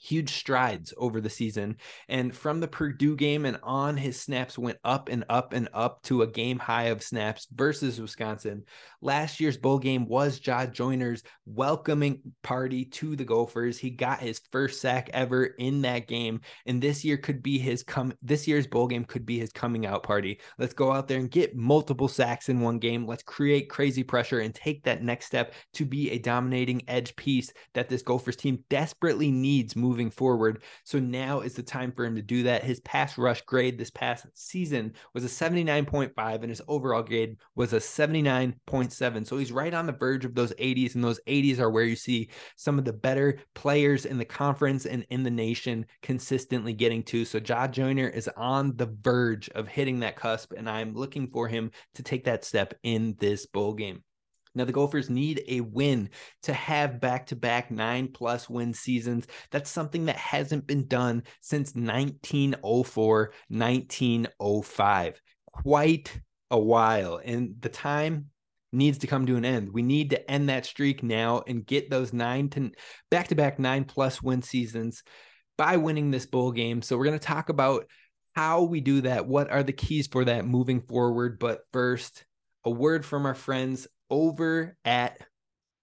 huge 0.00 0.34
strides 0.34 0.92
over 0.96 1.20
the 1.20 1.30
season. 1.30 1.76
And 2.08 2.34
from 2.34 2.60
the 2.60 2.68
Purdue 2.68 3.16
game 3.16 3.44
and 3.44 3.58
on, 3.62 3.96
his 3.96 4.20
snaps 4.20 4.58
went 4.58 4.78
up 4.84 5.08
and 5.08 5.24
up 5.28 5.52
and 5.52 5.68
up 5.72 6.02
to 6.04 6.22
a 6.22 6.26
game 6.26 6.58
high 6.58 6.84
of 6.84 7.02
snaps 7.02 7.46
versus 7.54 8.00
Wisconsin. 8.00 8.64
Last 9.00 9.40
year's 9.40 9.56
bowl 9.56 9.78
game 9.78 10.06
was 10.06 10.38
Jah 10.38 10.68
Joyner's 10.70 11.22
welcoming 11.44 12.20
party 12.42 12.84
to 12.86 13.16
the 13.16 13.24
Gophers. 13.24 13.78
He 13.78 13.90
got 13.90 14.20
his 14.20 14.40
first 14.52 14.80
sack 14.80 15.10
ever 15.12 15.44
in 15.44 15.82
that 15.82 16.08
game. 16.08 16.40
And 16.66 16.82
this 16.82 17.04
year 17.04 17.16
could 17.16 17.42
be 17.42 17.58
his 17.58 17.82
come 17.82 18.12
this 18.22 18.46
year's 18.46 18.66
bowl 18.66 18.86
game 18.86 19.04
could 19.04 19.26
be 19.26 19.38
his 19.38 19.52
coming 19.52 19.86
out 19.86 20.02
party. 20.02 20.40
Let's 20.58 20.74
go 20.74 20.92
out 20.92 21.08
there 21.08 21.18
and 21.18 21.30
get 21.30 21.56
multiple 21.56 22.08
sacks 22.08 22.48
in 22.48 22.60
one 22.60 22.78
game. 22.78 23.06
Let's 23.06 23.22
create 23.22 23.70
crazy 23.70 24.02
pressure 24.02 24.40
and 24.40 24.54
take 24.54 24.82
that 24.84 25.02
next 25.02 25.26
step 25.26 25.54
to 25.74 25.84
be 25.84 26.10
a 26.10 26.18
dominating 26.18 26.82
edge 26.88 27.14
piece 27.16 27.52
that 27.74 27.88
this 27.88 28.02
Gophers 28.02 28.36
team 28.36 28.64
desperately 28.68 29.30
needs 29.30 29.76
moving 29.86 30.10
forward. 30.10 30.62
So 30.82 30.98
now 30.98 31.40
is 31.40 31.54
the 31.54 31.62
time 31.62 31.92
for 31.92 32.04
him 32.04 32.16
to 32.16 32.22
do 32.22 32.42
that. 32.42 32.64
His 32.64 32.80
pass 32.80 33.16
rush 33.16 33.42
grade 33.42 33.78
this 33.78 33.90
past 33.90 34.26
season 34.34 34.94
was 35.14 35.24
a 35.24 35.28
79.5 35.28 36.12
and 36.16 36.50
his 36.50 36.62
overall 36.66 37.02
grade 37.02 37.36
was 37.54 37.72
a 37.72 37.76
79.7. 37.76 39.26
So 39.26 39.38
he's 39.38 39.52
right 39.52 39.72
on 39.72 39.86
the 39.86 39.92
verge 39.92 40.24
of 40.24 40.34
those 40.34 40.52
80s 40.54 40.96
and 40.96 41.04
those 41.04 41.20
80s 41.28 41.60
are 41.60 41.70
where 41.70 41.84
you 41.84 41.94
see 41.94 42.30
some 42.56 42.78
of 42.78 42.84
the 42.84 42.92
better 42.92 43.38
players 43.54 44.06
in 44.06 44.18
the 44.18 44.24
conference 44.24 44.86
and 44.86 45.06
in 45.10 45.22
the 45.22 45.30
nation 45.30 45.86
consistently 46.02 46.72
getting 46.72 47.04
to. 47.04 47.24
So 47.24 47.38
Jah 47.38 47.68
Joyner 47.70 48.08
is 48.08 48.28
on 48.36 48.76
the 48.76 48.92
verge 49.02 49.48
of 49.50 49.68
hitting 49.68 50.00
that 50.00 50.16
cusp 50.16 50.52
and 50.52 50.68
I'm 50.68 50.94
looking 50.94 51.28
for 51.28 51.46
him 51.46 51.70
to 51.94 52.02
take 52.02 52.24
that 52.24 52.44
step 52.44 52.74
in 52.82 53.14
this 53.20 53.46
bowl 53.46 53.74
game. 53.74 54.02
Now, 54.56 54.64
the 54.64 54.72
Gophers 54.72 55.10
need 55.10 55.44
a 55.46 55.60
win 55.60 56.08
to 56.44 56.52
have 56.54 57.00
back 57.00 57.26
to 57.26 57.36
back 57.36 57.70
nine 57.70 58.08
plus 58.08 58.48
win 58.48 58.72
seasons. 58.72 59.26
That's 59.50 59.70
something 59.70 60.06
that 60.06 60.16
hasn't 60.16 60.66
been 60.66 60.86
done 60.88 61.24
since 61.42 61.74
1904, 61.74 63.32
1905. 63.48 65.22
Quite 65.52 66.20
a 66.50 66.58
while. 66.58 67.20
And 67.22 67.54
the 67.60 67.68
time 67.68 68.30
needs 68.72 68.98
to 68.98 69.06
come 69.06 69.26
to 69.26 69.36
an 69.36 69.44
end. 69.44 69.72
We 69.72 69.82
need 69.82 70.10
to 70.10 70.30
end 70.30 70.48
that 70.48 70.66
streak 70.66 71.02
now 71.02 71.42
and 71.46 71.66
get 71.66 71.90
those 71.90 72.12
nine 72.12 72.48
to 72.50 72.70
back 73.10 73.28
to 73.28 73.34
back 73.34 73.58
nine 73.58 73.84
plus 73.84 74.22
win 74.22 74.42
seasons 74.42 75.02
by 75.58 75.76
winning 75.76 76.10
this 76.10 76.26
bowl 76.26 76.50
game. 76.50 76.80
So, 76.80 76.96
we're 76.96 77.04
going 77.04 77.18
to 77.18 77.24
talk 77.24 77.50
about 77.50 77.86
how 78.34 78.62
we 78.64 78.80
do 78.80 79.00
that. 79.02 79.26
What 79.26 79.50
are 79.50 79.62
the 79.62 79.72
keys 79.72 80.06
for 80.06 80.24
that 80.26 80.46
moving 80.46 80.82
forward? 80.82 81.38
But 81.38 81.60
first, 81.72 82.24
a 82.66 82.70
word 82.70 83.04
from 83.04 83.24
our 83.24 83.34
friends 83.34 83.86
over 84.10 84.76
at 84.84 85.20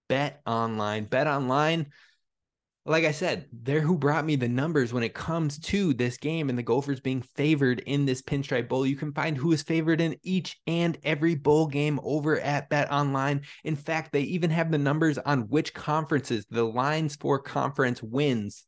Bet 0.10 0.42
Online. 0.46 1.06
Bet 1.06 1.28
Online, 1.28 1.88
like 2.86 3.06
I 3.06 3.12
said, 3.12 3.48
they're 3.54 3.80
who 3.80 3.98
brought 3.98 4.26
me 4.26 4.36
the 4.36 4.50
numbers 4.50 4.92
when 4.92 5.04
it 5.04 5.14
comes 5.14 5.58
to 5.60 5.94
this 5.94 6.18
game 6.18 6.50
and 6.50 6.58
the 6.58 6.64
Gophers 6.64 7.00
being 7.00 7.22
favored 7.22 7.80
in 7.80 8.06
this 8.06 8.22
Pinstripe 8.22 8.68
Bowl. 8.68 8.86
You 8.86 8.98
can 8.98 9.14
find 9.14 9.38
who 9.38 9.54
is 9.54 9.64
favored 9.64 10.02
in 10.02 10.18
each 10.22 10.60
and 10.68 10.98
every 11.04 11.36
bowl 11.36 11.68
game 11.68 12.00
over 12.04 12.40
at 12.40 12.70
Bet 12.70 12.92
Online. 12.92 13.42
In 13.64 13.76
fact, 13.76 14.12
they 14.12 14.22
even 14.22 14.50
have 14.50 14.72
the 14.72 14.78
numbers 14.78 15.18
on 15.18 15.48
which 15.48 15.74
conferences, 15.74 16.46
the 16.50 16.66
lines 16.66 17.16
for 17.16 17.40
conference 17.40 18.04
wins 18.04 18.66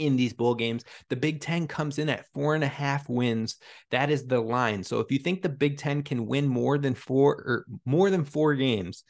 in 0.00 0.16
these 0.16 0.32
bowl 0.32 0.54
games. 0.54 0.84
The 1.10 1.16
Big 1.16 1.40
Ten 1.40 1.68
comes 1.68 1.98
in 1.98 2.08
at 2.08 2.26
four 2.34 2.54
and 2.54 2.64
a 2.64 2.68
half 2.68 3.08
wins. 3.08 3.56
That 3.90 4.10
is 4.10 4.26
the 4.26 4.40
line. 4.40 4.82
So 4.82 4.98
if 5.00 5.12
you 5.12 5.18
think 5.18 5.42
the 5.42 5.48
Big 5.48 5.78
Ten 5.78 6.02
can 6.02 6.26
win 6.26 6.48
more 6.48 6.78
than 6.78 6.94
four 6.94 7.34
or 7.34 7.66
more 7.84 8.10
than 8.10 8.24
four 8.24 8.54
games 8.54 9.04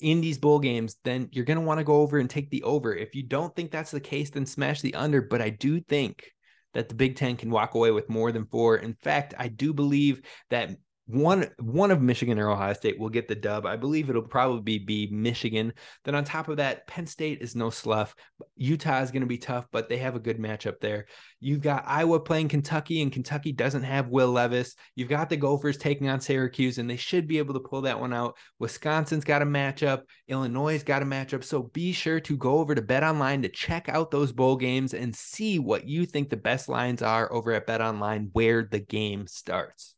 in 0.00 0.20
these 0.20 0.38
bowl 0.38 0.58
games, 0.58 0.96
then 1.04 1.28
you're 1.32 1.46
going 1.46 1.58
to 1.58 1.64
want 1.64 1.78
to 1.78 1.84
go 1.84 2.02
over 2.02 2.18
and 2.18 2.28
take 2.28 2.50
the 2.50 2.62
over. 2.62 2.94
If 2.94 3.14
you 3.14 3.22
don't 3.22 3.54
think 3.56 3.70
that's 3.70 3.90
the 3.90 4.00
case, 4.00 4.30
then 4.30 4.46
smash 4.46 4.82
the 4.82 4.94
under. 4.94 5.22
But 5.22 5.40
I 5.40 5.50
do 5.50 5.80
think 5.80 6.30
that 6.74 6.90
the 6.90 6.94
Big 6.94 7.16
Ten 7.16 7.36
can 7.36 7.50
walk 7.50 7.74
away 7.74 7.90
with 7.90 8.10
more 8.10 8.30
than 8.30 8.44
four. 8.44 8.76
In 8.76 8.92
fact, 8.92 9.32
I 9.38 9.48
do 9.48 9.72
believe 9.72 10.20
that 10.50 10.76
one 11.06 11.48
one 11.58 11.92
of 11.92 12.02
Michigan 12.02 12.38
or 12.38 12.50
Ohio 12.50 12.72
State 12.72 12.98
will 12.98 13.08
get 13.08 13.28
the 13.28 13.34
dub. 13.34 13.64
I 13.64 13.76
believe 13.76 14.10
it'll 14.10 14.22
probably 14.22 14.78
be 14.78 15.08
Michigan. 15.12 15.72
Then 16.04 16.16
on 16.16 16.24
top 16.24 16.48
of 16.48 16.56
that, 16.56 16.86
Penn 16.88 17.06
State 17.06 17.42
is 17.42 17.54
no 17.54 17.70
slough. 17.70 18.14
Utah 18.56 19.02
is 19.02 19.12
going 19.12 19.22
to 19.22 19.26
be 19.26 19.38
tough, 19.38 19.66
but 19.70 19.88
they 19.88 19.98
have 19.98 20.16
a 20.16 20.20
good 20.20 20.38
matchup 20.38 20.80
there. 20.80 21.06
You've 21.38 21.62
got 21.62 21.84
Iowa 21.86 22.18
playing 22.18 22.48
Kentucky, 22.48 23.02
and 23.02 23.12
Kentucky 23.12 23.52
doesn't 23.52 23.84
have 23.84 24.08
Will 24.08 24.32
Levis. 24.32 24.74
You've 24.96 25.08
got 25.08 25.28
the 25.28 25.36
Gophers 25.36 25.76
taking 25.76 26.08
on 26.08 26.20
Syracuse, 26.20 26.78
and 26.78 26.90
they 26.90 26.96
should 26.96 27.28
be 27.28 27.38
able 27.38 27.54
to 27.54 27.60
pull 27.60 27.82
that 27.82 28.00
one 28.00 28.12
out. 28.12 28.36
Wisconsin's 28.58 29.24
got 29.24 29.42
a 29.42 29.46
matchup. 29.46 30.02
Illinois' 30.28 30.82
got 30.82 31.02
a 31.02 31.06
matchup. 31.06 31.44
So 31.44 31.64
be 31.72 31.92
sure 31.92 32.20
to 32.20 32.36
go 32.36 32.58
over 32.58 32.74
to 32.74 32.82
Bet 32.82 33.04
Online 33.04 33.42
to 33.42 33.48
check 33.48 33.88
out 33.88 34.10
those 34.10 34.32
bowl 34.32 34.56
games 34.56 34.92
and 34.92 35.14
see 35.14 35.58
what 35.60 35.86
you 35.86 36.04
think 36.06 36.30
the 36.30 36.36
best 36.36 36.68
lines 36.68 37.02
are 37.02 37.32
over 37.32 37.52
at 37.52 37.66
Bet 37.66 37.80
Online, 37.80 38.30
where 38.32 38.64
the 38.64 38.80
game 38.80 39.26
starts. 39.26 39.95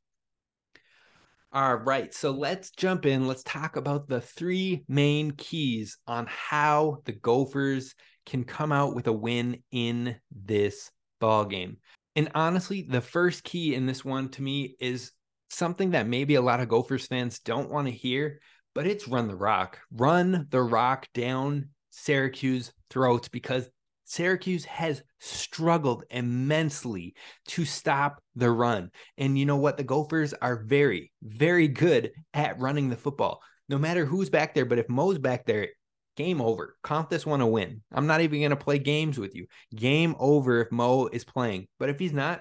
All 1.50 1.76
right, 1.76 2.12
so 2.12 2.30
let's 2.30 2.70
jump 2.72 3.06
in. 3.06 3.26
Let's 3.26 3.42
talk 3.42 3.76
about 3.76 4.06
the 4.06 4.20
three 4.20 4.84
main 4.86 5.30
keys 5.30 5.96
on 6.06 6.26
how 6.28 6.98
the 7.06 7.12
Gophers 7.12 7.94
can 8.26 8.44
come 8.44 8.70
out 8.70 8.94
with 8.94 9.06
a 9.06 9.12
win 9.12 9.62
in 9.70 10.16
this 10.30 10.90
ball 11.20 11.46
game. 11.46 11.78
And 12.16 12.30
honestly, 12.34 12.82
the 12.82 13.00
first 13.00 13.44
key 13.44 13.74
in 13.74 13.86
this 13.86 14.04
one 14.04 14.28
to 14.30 14.42
me 14.42 14.76
is 14.78 15.12
something 15.48 15.92
that 15.92 16.06
maybe 16.06 16.34
a 16.34 16.42
lot 16.42 16.60
of 16.60 16.68
Gophers 16.68 17.06
fans 17.06 17.38
don't 17.38 17.70
want 17.70 17.86
to 17.86 17.94
hear, 17.94 18.40
but 18.74 18.86
it's 18.86 19.08
run 19.08 19.26
the 19.26 19.34
rock. 19.34 19.78
Run 19.90 20.46
the 20.50 20.60
rock 20.60 21.08
down 21.14 21.70
Syracuse 21.88 22.72
throats 22.90 23.28
because 23.28 23.70
Syracuse 24.08 24.64
has 24.64 25.02
struggled 25.20 26.04
immensely 26.08 27.14
to 27.48 27.66
stop 27.66 28.22
the 28.34 28.50
run. 28.50 28.90
And 29.18 29.38
you 29.38 29.44
know 29.44 29.56
what? 29.56 29.76
The 29.76 29.84
Gophers 29.84 30.32
are 30.32 30.64
very, 30.64 31.12
very 31.22 31.68
good 31.68 32.12
at 32.32 32.58
running 32.58 32.88
the 32.88 32.96
football. 32.96 33.42
No 33.68 33.76
matter 33.76 34.06
who's 34.06 34.30
back 34.30 34.54
there, 34.54 34.64
but 34.64 34.78
if 34.78 34.88
Mo's 34.88 35.18
back 35.18 35.44
there, 35.44 35.68
game 36.16 36.40
over. 36.40 36.76
Count 36.82 37.10
this 37.10 37.26
one 37.26 37.42
a 37.42 37.46
win. 37.46 37.82
I'm 37.92 38.06
not 38.06 38.22
even 38.22 38.40
going 38.40 38.50
to 38.50 38.56
play 38.56 38.78
games 38.78 39.18
with 39.18 39.34
you. 39.34 39.46
Game 39.76 40.16
over 40.18 40.62
if 40.62 40.72
Mo 40.72 41.08
is 41.08 41.24
playing. 41.24 41.68
But 41.78 41.90
if 41.90 41.98
he's 41.98 42.14
not, 42.14 42.40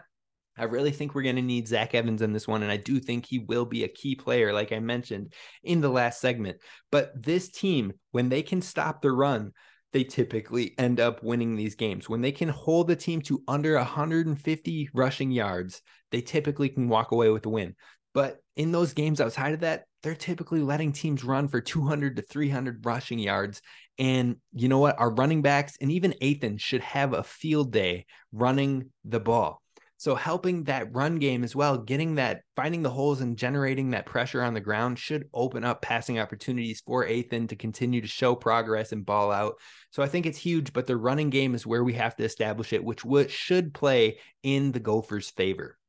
I 0.57 0.63
really 0.63 0.91
think 0.91 1.13
we're 1.13 1.23
going 1.23 1.35
to 1.35 1.41
need 1.41 1.67
Zach 1.67 1.93
Evans 1.93 2.21
in 2.21 2.31
this 2.31 2.47
one. 2.47 2.63
And 2.63 2.71
I 2.71 2.77
do 2.77 2.97
think 3.01 3.25
he 3.25 3.39
will 3.39 3.65
be 3.65 3.83
a 3.83 3.89
key 3.89 4.15
player, 4.15 4.53
like 4.53 4.71
I 4.71 4.79
mentioned 4.79 5.33
in 5.63 5.81
the 5.81 5.89
last 5.89 6.21
segment. 6.21 6.59
But 6.93 7.11
this 7.21 7.49
team, 7.49 7.91
when 8.11 8.29
they 8.29 8.41
can 8.41 8.61
stop 8.61 9.01
the 9.01 9.11
run, 9.11 9.51
they 9.93 10.03
typically 10.03 10.75
end 10.77 10.99
up 10.99 11.23
winning 11.23 11.55
these 11.55 11.75
games. 11.75 12.09
When 12.09 12.21
they 12.21 12.31
can 12.31 12.49
hold 12.49 12.87
the 12.87 12.95
team 12.95 13.21
to 13.23 13.43
under 13.47 13.75
150 13.75 14.89
rushing 14.93 15.31
yards, 15.31 15.81
they 16.11 16.21
typically 16.21 16.69
can 16.69 16.89
walk 16.89 17.11
away 17.11 17.29
with 17.29 17.45
a 17.45 17.49
win. 17.49 17.75
But 18.13 18.37
in 18.55 18.71
those 18.71 18.93
games 18.93 19.21
outside 19.21 19.53
of 19.53 19.59
that, 19.61 19.85
they're 20.03 20.15
typically 20.15 20.61
letting 20.61 20.91
teams 20.91 21.23
run 21.23 21.47
for 21.47 21.61
200 21.61 22.15
to 22.15 22.21
300 22.21 22.85
rushing 22.85 23.19
yards. 23.19 23.61
And 23.99 24.37
you 24.53 24.69
know 24.69 24.79
what? 24.79 24.99
Our 24.99 25.11
running 25.11 25.41
backs 25.41 25.75
and 25.81 25.91
even 25.91 26.15
Athan 26.21 26.59
should 26.59 26.81
have 26.81 27.13
a 27.13 27.23
field 27.23 27.71
day 27.71 28.05
running 28.31 28.91
the 29.05 29.19
ball. 29.19 29.61
So 29.99 30.13
helping 30.13 30.65
that 30.65 30.93
run 30.93 31.17
game 31.17 31.43
as 31.43 31.55
well, 31.55 31.79
getting 31.79 32.15
that, 32.15 32.41
finding 32.55 32.83
the 32.83 32.89
holes 32.91 33.21
and 33.21 33.35
generating 33.35 33.89
that 33.91 34.05
pressure 34.05 34.43
on 34.43 34.53
the 34.53 34.61
ground 34.61 34.99
should 34.99 35.27
open 35.33 35.63
up 35.63 35.81
passing 35.81 36.19
opportunities 36.19 36.83
for 36.85 37.03
Athan 37.03 37.49
to 37.49 37.55
continue 37.55 38.01
to 38.01 38.07
show 38.07 38.35
progress 38.35 38.91
and 38.91 39.03
ball 39.03 39.31
out. 39.31 39.55
So 39.89 40.03
I 40.03 40.07
think 40.07 40.27
it's 40.27 40.37
huge, 40.37 40.71
but 40.71 40.85
the 40.85 40.95
running 40.95 41.31
game 41.31 41.55
is 41.55 41.65
where 41.65 41.83
we 41.83 41.93
have 41.93 42.15
to 42.17 42.23
establish 42.23 42.73
it, 42.73 42.83
which 42.83 43.31
should 43.31 43.73
play 43.73 44.19
in 44.43 44.71
the 44.71 44.79
Gophers' 44.79 45.31
favor. 45.31 45.79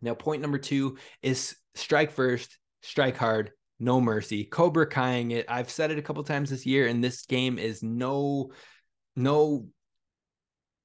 Now, 0.00 0.14
point 0.14 0.40
number 0.40 0.58
two 0.58 0.96
is 1.20 1.54
strike 1.74 2.10
first, 2.12 2.56
strike 2.80 3.18
hard, 3.18 3.50
no 3.78 4.00
mercy. 4.00 4.44
Cobra 4.44 4.88
Kaiing 4.88 5.32
it. 5.32 5.44
I've 5.46 5.68
said 5.68 5.90
it 5.90 5.98
a 5.98 6.02
couple 6.02 6.24
times 6.24 6.48
this 6.48 6.64
year, 6.64 6.86
and 6.86 7.04
this 7.04 7.26
game 7.26 7.58
is 7.58 7.82
no, 7.82 8.52
no, 9.14 9.66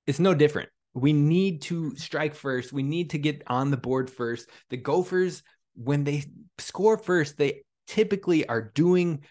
it's 0.05 0.19
no 0.19 0.33
different 0.33 0.69
we 0.93 1.13
need 1.13 1.61
to 1.63 1.95
strike 1.95 2.35
first. 2.35 2.71
We 2.71 2.83
need 2.83 3.11
to 3.11 3.17
get 3.17 3.43
on 3.47 3.71
the 3.71 3.77
board 3.77 4.09
first. 4.09 4.49
The 4.69 4.77
Gophers, 4.77 5.43
when 5.75 6.03
they 6.03 6.25
score 6.57 6.97
first, 6.97 7.37
they 7.37 7.63
typically 7.87 8.47
are 8.47 8.61
doing 8.61 9.23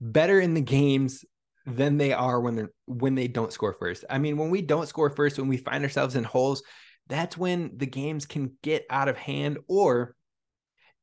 better 0.00 0.40
in 0.40 0.54
the 0.54 0.62
games 0.62 1.24
than 1.66 1.98
they 1.98 2.12
are 2.12 2.40
when 2.40 2.56
they're 2.56 2.72
when 2.86 3.14
they 3.14 3.28
don't 3.28 3.52
score 3.52 3.74
first. 3.74 4.04
I 4.08 4.18
mean, 4.18 4.38
when 4.38 4.50
we 4.50 4.62
don't 4.62 4.88
score 4.88 5.10
first, 5.10 5.38
when 5.38 5.48
we 5.48 5.58
find 5.58 5.84
ourselves 5.84 6.16
in 6.16 6.24
holes, 6.24 6.62
that's 7.06 7.36
when 7.36 7.76
the 7.76 7.86
games 7.86 8.24
can 8.24 8.52
get 8.62 8.86
out 8.88 9.08
of 9.08 9.18
hand 9.18 9.58
or 9.68 10.14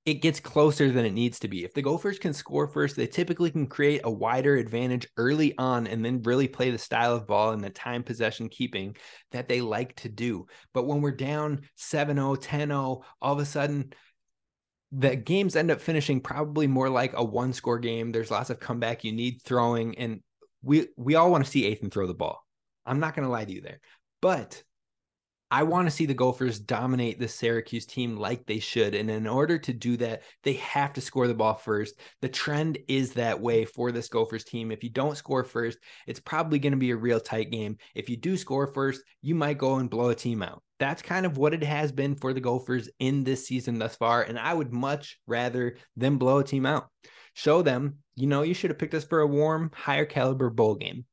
it 0.08 0.22
gets 0.22 0.40
closer 0.40 0.90
than 0.90 1.06
it 1.06 1.12
needs 1.12 1.38
to 1.38 1.50
be. 1.50 1.66
If 1.66 1.74
the 1.74 1.82
Gophers 1.82 2.18
can 2.18 2.32
score 2.32 2.66
first, 2.66 2.96
they 2.96 3.08
typically 3.08 3.52
can 3.52 3.68
create 3.68 4.00
a 4.06 4.10
wider 4.10 4.56
advantage 4.56 5.06
early 5.18 5.54
on 5.58 5.86
and 5.86 6.04
then 6.04 6.22
really 6.22 6.48
play 6.48 6.72
the 6.72 6.78
style 6.78 7.14
of 7.14 7.28
ball 7.28 7.52
and 7.52 7.62
the 7.62 7.70
time 7.70 8.04
possession 8.04 8.48
keeping 8.48 8.96
that 9.32 9.50
they 9.50 9.60
like 9.60 9.98
to 9.98 10.08
do. 10.08 10.48
But 10.74 10.88
when 10.88 11.02
we're 11.02 11.12
down 11.12 11.64
7 11.76 12.16
0, 12.16 12.36
10 12.36 12.70
0, 12.70 13.04
all 13.22 13.34
of 13.34 13.40
a 13.40 13.46
sudden, 13.46 13.92
the 14.94 15.18
games 15.18 15.58
end 15.58 15.72
up 15.72 15.82
finishing 15.82 16.22
probably 16.22 16.68
more 16.68 16.90
like 16.90 17.12
a 17.14 17.24
one 17.24 17.52
score 17.52 17.78
game. 17.78 18.14
There's 18.14 18.32
lots 18.32 18.50
of 18.50 18.62
comeback. 18.62 19.04
You 19.04 19.12
need 19.12 19.42
throwing, 19.42 19.98
and 19.98 20.22
we 20.62 20.88
we 20.96 21.16
all 21.16 21.30
want 21.30 21.44
to 21.44 21.52
see 21.52 21.70
Athan 21.70 21.92
throw 21.92 22.08
the 22.08 22.14
ball. 22.14 22.48
I'm 22.86 23.02
not 23.02 23.14
going 23.14 23.26
to 23.26 23.32
lie 23.32 23.44
to 23.44 23.52
you 23.52 23.60
there. 23.60 23.82
But 24.22 24.64
I 25.50 25.64
want 25.64 25.88
to 25.88 25.92
see 25.92 26.06
the 26.06 26.14
Gophers 26.14 26.60
dominate 26.60 27.20
the 27.20 27.28
Syracuse 27.28 27.86
team 27.86 28.18
like 28.18 28.46
they 28.46 28.60
should. 28.60 28.94
And 28.94 29.10
in 29.10 29.26
order 29.26 29.58
to 29.58 29.72
do 29.72 29.96
that, 29.98 30.24
they 30.44 30.54
have 30.54 30.92
to 30.94 31.02
score 31.02 31.28
the 31.28 31.34
ball 31.34 31.54
first. 31.54 31.96
The 32.22 32.28
trend 32.28 32.78
is 32.90 33.14
that 33.14 33.40
way 33.40 33.64
for 33.64 33.94
this 33.94 34.10
Gophers 34.10 34.44
team. 34.44 34.72
If 34.72 34.84
you 34.84 34.90
don't 34.90 35.16
score 35.16 35.46
first, 35.46 35.78
it's 36.06 36.20
probably 36.20 36.60
going 36.60 36.74
to 36.74 36.78
be 36.78 36.92
a 36.92 36.98
real 36.98 37.22
tight 37.22 37.50
game. 37.50 37.78
If 37.96 38.10
you 38.10 38.18
do 38.18 38.36
score 38.36 38.68
first, 38.68 39.02
you 39.22 39.36
might 39.36 39.58
go 39.58 39.76
and 39.76 39.90
blow 39.90 40.10
a 40.10 40.16
team 40.16 40.44
out. 40.44 40.64
That's 40.80 41.02
kind 41.02 41.26
of 41.26 41.38
what 41.38 41.54
it 41.54 41.64
has 41.64 41.94
been 41.94 42.16
for 42.16 42.34
the 42.34 42.42
Gophers 42.42 42.90
in 43.00 43.24
this 43.24 43.48
season 43.48 43.80
thus 43.80 43.96
far. 43.96 44.24
And 44.24 44.38
I 44.38 44.54
would 44.54 44.74
much 44.74 45.18
rather 45.28 45.78
them 45.96 46.18
blow 46.18 46.40
a 46.40 46.44
team 46.44 46.66
out. 46.66 46.90
Show 47.36 47.62
them, 47.62 48.00
you 48.16 48.28
know, 48.28 48.42
you 48.42 48.54
should 48.54 48.72
have 48.72 48.80
picked 48.80 48.96
us 48.96 49.06
for 49.06 49.22
a 49.22 49.28
warm, 49.28 49.72
higher 49.74 50.06
caliber 50.06 50.50
bowl 50.50 50.76
game. 50.76 51.06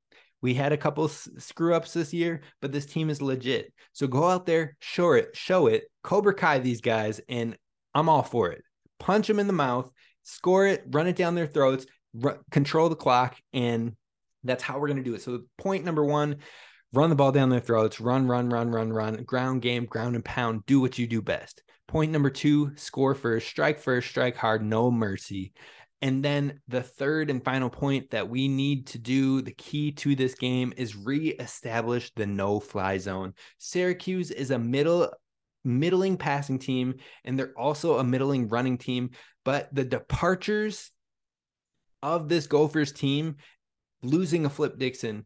We 0.45 0.53
had 0.53 0.75
a 0.75 0.77
couple 0.77 1.09
screw 1.09 1.75
ups 1.75 1.95
this 1.95 2.13
year, 2.13 2.43
but 2.61 2.71
this 2.71 2.85
team 2.85 3.09
is 3.09 3.23
legit. 3.23 3.73
So 3.95 4.07
go 4.07 4.29
out 4.29 4.45
there, 4.45 4.77
show 4.79 5.13
it, 5.13 5.35
show 5.35 5.69
it, 5.69 5.85
Cobra 6.03 6.35
Kai 6.35 6.59
these 6.59 6.83
guys, 6.83 7.19
and 7.31 7.57
I'm 7.95 8.11
all 8.11 8.23
for 8.23 8.51
it. 8.51 8.63
Punch 9.01 9.27
them 9.27 9.39
in 9.39 9.47
the 9.47 9.55
mouth, 9.55 9.91
score 10.23 10.67
it, 10.67 10.85
run 10.89 11.07
it 11.07 11.17
down 11.17 11.35
their 11.35 11.47
throats, 11.47 11.87
r- 12.23 12.41
control 12.51 12.91
the 12.91 12.95
clock, 12.95 13.39
and 13.55 13.97
that's 14.43 14.63
how 14.63 14.79
we're 14.79 14.89
going 14.89 14.99
to 14.99 15.03
do 15.03 15.15
it. 15.15 15.23
So 15.23 15.45
point 15.57 15.83
number 15.83 16.05
one, 16.05 16.37
run 16.93 17.09
the 17.09 17.17
ball 17.17 17.33
down 17.33 17.49
their 17.49 17.59
throats, 17.59 17.99
run, 17.99 18.29
run, 18.29 18.51
run, 18.51 18.71
run, 18.71 18.93
run, 18.93 19.25
ground 19.25 19.63
game, 19.63 19.87
ground 19.87 20.15
and 20.15 20.23
pound, 20.27 20.67
do 20.67 20.79
what 20.79 20.99
you 20.99 21.07
do 21.07 21.23
best. 21.23 21.63
Point 21.89 22.13
number 22.13 22.29
two, 22.29 22.73
score 22.77 23.15
first, 23.15 23.49
strike 23.49 23.79
first, 23.79 24.11
strike 24.11 24.37
hard, 24.37 24.63
no 24.63 24.91
mercy. 24.91 25.55
And 26.05 26.23
then 26.23 26.61
the 26.69 26.83
third 26.83 27.31
and 27.31 27.43
final 27.43 27.71
point 27.71 28.11
that 28.11 28.29
we 28.29 28.47
need 28.47 28.89
to 28.89 28.99
do, 28.99 29.41
the 29.41 29.55
key 29.55 29.91
to 29.93 30.15
this 30.15 30.35
game 30.35 30.75
is 30.77 30.95
reestablish 30.95 32.13
the 32.15 32.27
no 32.27 32.61
fly 32.61 32.99
zone. 32.99 33.33
Syracuse 33.57 34.31
is 34.31 34.51
a 34.51 34.59
middle 34.59 35.11
middling 35.65 36.19
passing 36.19 36.59
team 36.59 36.97
and 37.25 37.39
they're 37.39 37.59
also 37.59 37.97
a 37.97 38.05
middling 38.05 38.49
running 38.49 38.77
team, 38.77 39.13
but 39.47 39.75
the 39.75 39.83
departures 39.83 40.91
of 42.03 42.29
this 42.29 42.47
Gophers 42.49 42.93
team 42.93 43.37
losing 44.03 44.45
a 44.45 44.51
Flip 44.51 44.79
Dixon, 44.79 45.25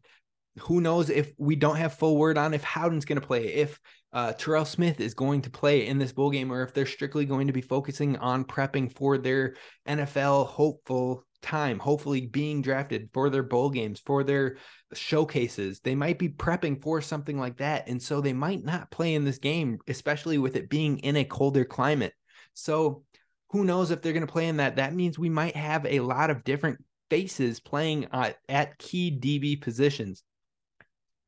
who 0.59 0.79
knows 0.79 1.09
if 1.09 1.33
we 1.37 1.57
don't 1.57 1.75
have 1.75 1.95
full 1.95 2.15
word 2.15 2.37
on 2.37 2.53
if 2.53 2.63
Howden's 2.63 3.03
going 3.03 3.19
to 3.19 3.27
play, 3.27 3.47
if 3.47 3.77
uh, 4.11 4.33
Terrell 4.33 4.65
Smith 4.65 4.99
is 4.99 5.13
going 5.13 5.41
to 5.43 5.49
play 5.49 5.85
in 5.85 5.99
this 5.99 6.11
bowl 6.11 6.31
game, 6.31 6.51
or 6.51 6.63
if 6.63 6.73
they're 6.73 6.85
strictly 6.85 7.25
going 7.25 7.47
to 7.47 7.53
be 7.53 7.61
focusing 7.61 8.17
on 8.17 8.43
prepping 8.43 8.91
for 8.95 9.17
their 9.17 9.55
NFL 9.87 10.47
hopeful 10.47 11.25
time, 11.41 11.79
hopefully 11.79 12.25
being 12.25 12.61
drafted 12.61 13.09
for 13.13 13.29
their 13.29 13.43
bowl 13.43 13.69
games, 13.69 14.01
for 14.05 14.23
their 14.23 14.57
showcases. 14.93 15.79
They 15.79 15.95
might 15.95 16.19
be 16.19 16.29
prepping 16.29 16.81
for 16.81 17.01
something 17.01 17.39
like 17.39 17.57
that. 17.57 17.87
And 17.87 18.01
so 18.01 18.21
they 18.21 18.33
might 18.33 18.63
not 18.63 18.91
play 18.91 19.15
in 19.15 19.25
this 19.25 19.37
game, 19.37 19.79
especially 19.87 20.37
with 20.37 20.55
it 20.55 20.69
being 20.69 20.99
in 20.99 21.15
a 21.15 21.23
colder 21.23 21.65
climate. 21.65 22.13
So 22.53 23.03
who 23.49 23.63
knows 23.63 23.91
if 23.91 24.01
they're 24.01 24.13
going 24.13 24.25
to 24.25 24.31
play 24.31 24.47
in 24.47 24.57
that? 24.57 24.77
That 24.77 24.93
means 24.93 25.17
we 25.17 25.29
might 25.29 25.55
have 25.55 25.85
a 25.85 26.01
lot 26.01 26.29
of 26.29 26.43
different 26.43 26.83
faces 27.09 27.59
playing 27.59 28.07
uh, 28.11 28.31
at 28.47 28.77
key 28.77 29.17
DB 29.19 29.61
positions. 29.61 30.23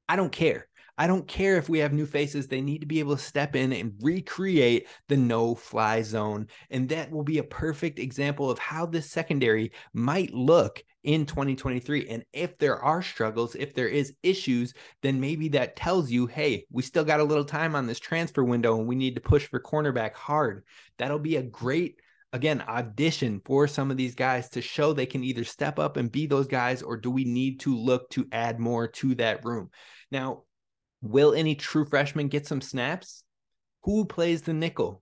I 0.08 0.16
don't 0.16 0.32
care. 0.32 0.68
I 1.02 1.08
don't 1.08 1.28
care 1.28 1.58
if 1.58 1.68
we 1.68 1.80
have 1.80 1.94
new 1.94 2.06
faces. 2.06 2.46
They 2.46 2.62
need 2.62 2.82
to 2.82 2.86
be 2.86 3.00
able 3.00 3.18
to 3.18 3.24
step 3.24 3.56
in 3.56 3.74
and 3.74 3.96
recreate 4.04 4.88
the 5.08 5.18
no 5.18 5.56
fly 5.56 6.04
zone. 6.04 6.46
And 6.70 6.88
that 6.90 7.10
will 7.10 7.24
be 7.24 7.40
a 7.40 7.44
perfect 7.44 7.98
example 7.98 8.52
of 8.52 8.60
how 8.60 8.86
this 8.86 9.10
secondary 9.10 9.72
might 9.96 10.32
look 10.32 10.84
in 11.04 11.26
2023. 11.26 12.08
And 12.08 12.24
if 12.34 12.56
there 12.60 12.78
are 12.78 13.02
struggles, 13.02 13.56
if 13.56 13.74
there 13.74 13.88
is 13.88 14.14
issues, 14.22 14.76
then 15.02 15.20
maybe 15.20 15.50
that 15.50 15.76
tells 15.76 16.12
you, 16.12 16.28
hey, 16.28 16.68
we 16.72 16.84
still 16.84 17.04
got 17.04 17.20
a 17.20 17.24
little 17.24 17.46
time 17.46 17.76
on 17.76 17.88
this 17.88 18.00
transfer 18.00 18.44
window 18.44 18.78
and 18.78 18.88
we 18.88 18.94
need 18.94 19.16
to 19.16 19.22
push 19.22 19.48
for 19.48 19.60
cornerback 19.60 20.14
hard. 20.14 20.64
That'll 21.00 21.18
be 21.18 21.38
a 21.38 21.42
great 21.42 22.00
again 22.32 22.64
audition 22.68 23.42
for 23.44 23.68
some 23.68 23.90
of 23.90 23.98
these 23.98 24.14
guys 24.14 24.50
to 24.50 24.62
show 24.62 24.94
they 24.94 25.08
can 25.08 25.24
either 25.24 25.46
step 25.46 25.80
up 25.80 25.98
and 25.98 26.12
be 26.12 26.28
those 26.28 26.48
guys 26.48 26.84
or 26.84 26.96
do 26.96 27.10
we 27.10 27.26
need 27.26 27.60
to 27.60 27.76
look 27.76 28.08
to 28.12 28.28
add 28.32 28.60
more 28.60 28.88
to 28.88 29.16
that 29.16 29.44
room 29.44 29.70
now 30.12 30.44
Will 31.02 31.34
any 31.34 31.56
true 31.56 31.86
freshman 31.86 32.28
get 32.28 32.46
some 32.48 32.62
snaps? 32.62 33.24
Who 33.84 34.06
plays 34.06 34.44
the 34.44 34.54
nickel? 34.54 35.02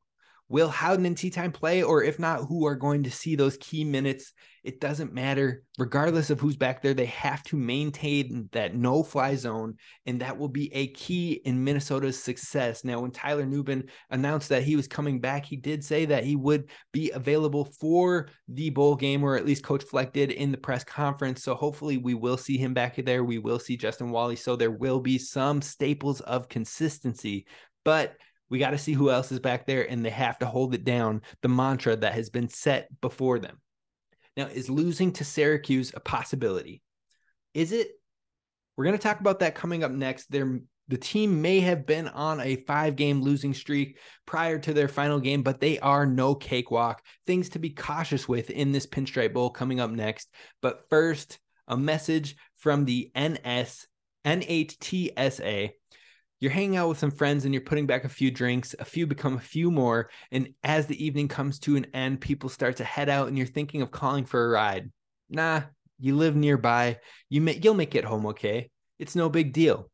Will 0.50 0.70
Howden 0.70 1.06
and 1.06 1.16
Tea 1.16 1.30
Time 1.30 1.52
play? 1.52 1.84
Or 1.84 2.04
if 2.04 2.18
not, 2.18 2.46
who 2.48 2.66
are 2.66 2.76
going 2.76 3.04
to 3.04 3.12
see 3.12 3.36
those 3.36 3.58
key 3.58 3.84
minutes? 3.84 4.34
It 4.64 4.82
doesn't 4.82 5.14
matter. 5.14 5.64
Regardless 5.78 6.32
of 6.32 6.40
who's 6.40 6.58
back 6.58 6.82
there, 6.82 6.96
they 6.96 7.06
have 7.06 7.44
to 7.44 7.56
maintain 7.56 8.50
that 8.52 8.76
no 8.76 9.04
fly 9.04 9.36
zone. 9.36 9.76
And 10.06 10.20
that 10.22 10.38
will 10.38 10.50
be 10.50 10.74
a 10.74 10.88
key 10.88 11.34
in 11.46 11.64
Minnesota's 11.64 12.22
success. 12.22 12.84
Now, 12.84 13.00
when 13.00 13.12
Tyler 13.12 13.46
Nubin 13.46 13.88
announced 14.10 14.50
that 14.50 14.64
he 14.64 14.76
was 14.76 14.88
coming 14.88 15.22
back, 15.22 15.46
he 15.46 15.56
did 15.56 15.84
say 15.84 16.06
that 16.06 16.24
he 16.24 16.36
would 16.36 16.70
be 16.92 17.12
available 17.12 17.66
for 17.80 18.30
the 18.48 18.72
bowl 18.72 18.96
game, 18.96 19.24
or 19.24 19.38
at 19.38 19.46
least 19.46 19.64
Coach 19.64 19.84
Fleck 19.84 20.14
did 20.14 20.32
in 20.32 20.52
the 20.52 20.58
press 20.58 20.84
conference. 20.84 21.44
So 21.44 21.54
hopefully 21.54 21.98
we 21.98 22.16
will 22.16 22.38
see 22.38 22.58
him 22.58 22.74
back 22.74 22.96
there. 22.98 23.24
We 23.24 23.38
will 23.38 23.60
see 23.60 23.78
Justin 23.78 24.10
Walley. 24.10 24.36
So 24.36 24.56
there 24.56 24.72
will 24.72 25.00
be 25.00 25.20
some 25.20 25.62
staples 25.62 26.22
of 26.22 26.50
consistency. 26.50 27.46
But 27.86 28.18
we 28.50 28.60
got 28.60 28.72
to 28.72 28.78
see 28.78 28.94
who 28.94 29.12
else 29.12 29.32
is 29.32 29.40
back 29.40 29.66
there, 29.66 29.90
and 29.90 30.04
they 30.04 30.10
have 30.10 30.40
to 30.40 30.46
hold 30.46 30.74
it 30.74 30.84
down. 30.84 31.22
The 31.42 31.50
mantra 31.50 31.96
that 31.96 32.14
has 32.14 32.30
been 32.30 32.50
set 32.50 32.90
before 33.02 33.40
them. 33.40 33.60
Now, 34.36 34.48
is 34.48 34.70
losing 34.70 35.12
to 35.14 35.26
Syracuse 35.26 35.92
a 35.94 36.00
possibility? 36.00 36.82
Is 37.54 37.72
it? 37.72 37.92
We're 38.76 38.86
going 38.86 38.98
to 38.98 39.04
talk 39.04 39.20
about 39.20 39.40
that 39.40 39.56
coming 39.56 39.84
up 39.84 39.92
next. 39.92 40.32
There, 40.32 40.62
the 40.88 40.98
team 40.98 41.42
may 41.42 41.60
have 41.60 41.86
been 41.86 42.08
on 42.08 42.40
a 42.40 42.64
five 42.68 42.96
game 42.96 43.22
losing 43.22 43.54
streak 43.54 44.00
prior 44.26 44.58
to 44.60 44.74
their 44.74 44.88
final 44.88 45.20
game, 45.20 45.44
but 45.44 45.60
they 45.60 45.78
are 45.80 46.06
no 46.06 46.34
cakewalk. 46.34 47.04
Things 47.28 47.50
to 47.50 47.60
be 47.60 47.70
cautious 47.70 48.28
with 48.28 48.50
in 48.50 48.72
this 48.72 48.88
Pinstripe 48.88 49.34
Bowl 49.34 49.50
coming 49.50 49.80
up 49.80 49.92
next. 49.92 50.30
But 50.62 50.90
first, 50.90 51.40
a 51.68 51.78
message 51.78 52.36
from 52.58 52.86
the 52.86 53.12
NS 53.18 53.86
NHTSA 54.26 55.72
you're 56.40 56.52
hanging 56.52 56.78
out 56.78 56.88
with 56.88 57.00
some 57.00 57.12
friends 57.12 57.44
and 57.46 57.54
you're 57.54 57.62
putting 57.62 57.86
back 57.86 58.06
a 58.06 58.10
few 58.10 58.32
drinks, 58.32 58.74
a 58.80 58.86
few 58.86 59.06
become 59.06 59.36
a 59.36 59.42
few 59.42 59.70
more. 59.72 60.10
And 60.32 60.54
as 60.64 60.86
the 60.86 61.04
evening 61.04 61.28
comes 61.28 61.60
to 61.60 61.76
an 61.76 61.88
end, 61.94 62.22
people 62.22 62.50
start 62.50 62.78
to 62.78 62.84
head 62.84 63.10
out 63.10 63.28
and 63.28 63.38
you're 63.38 63.48
thinking 63.48 63.82
of 63.82 63.92
calling 63.92 64.26
for 64.26 64.46
a 64.46 64.50
ride. 64.50 64.90
Nah, 65.30 65.64
you 66.00 66.16
live 66.16 66.36
nearby. 66.36 67.00
You 67.30 67.42
may, 67.42 67.60
you'll 67.62 67.74
make 67.74 67.96
it 67.96 68.06
home 68.06 68.26
okay. 68.28 68.72
It's 69.00 69.16
no 69.16 69.30
big 69.30 69.52
deal. 69.52 69.90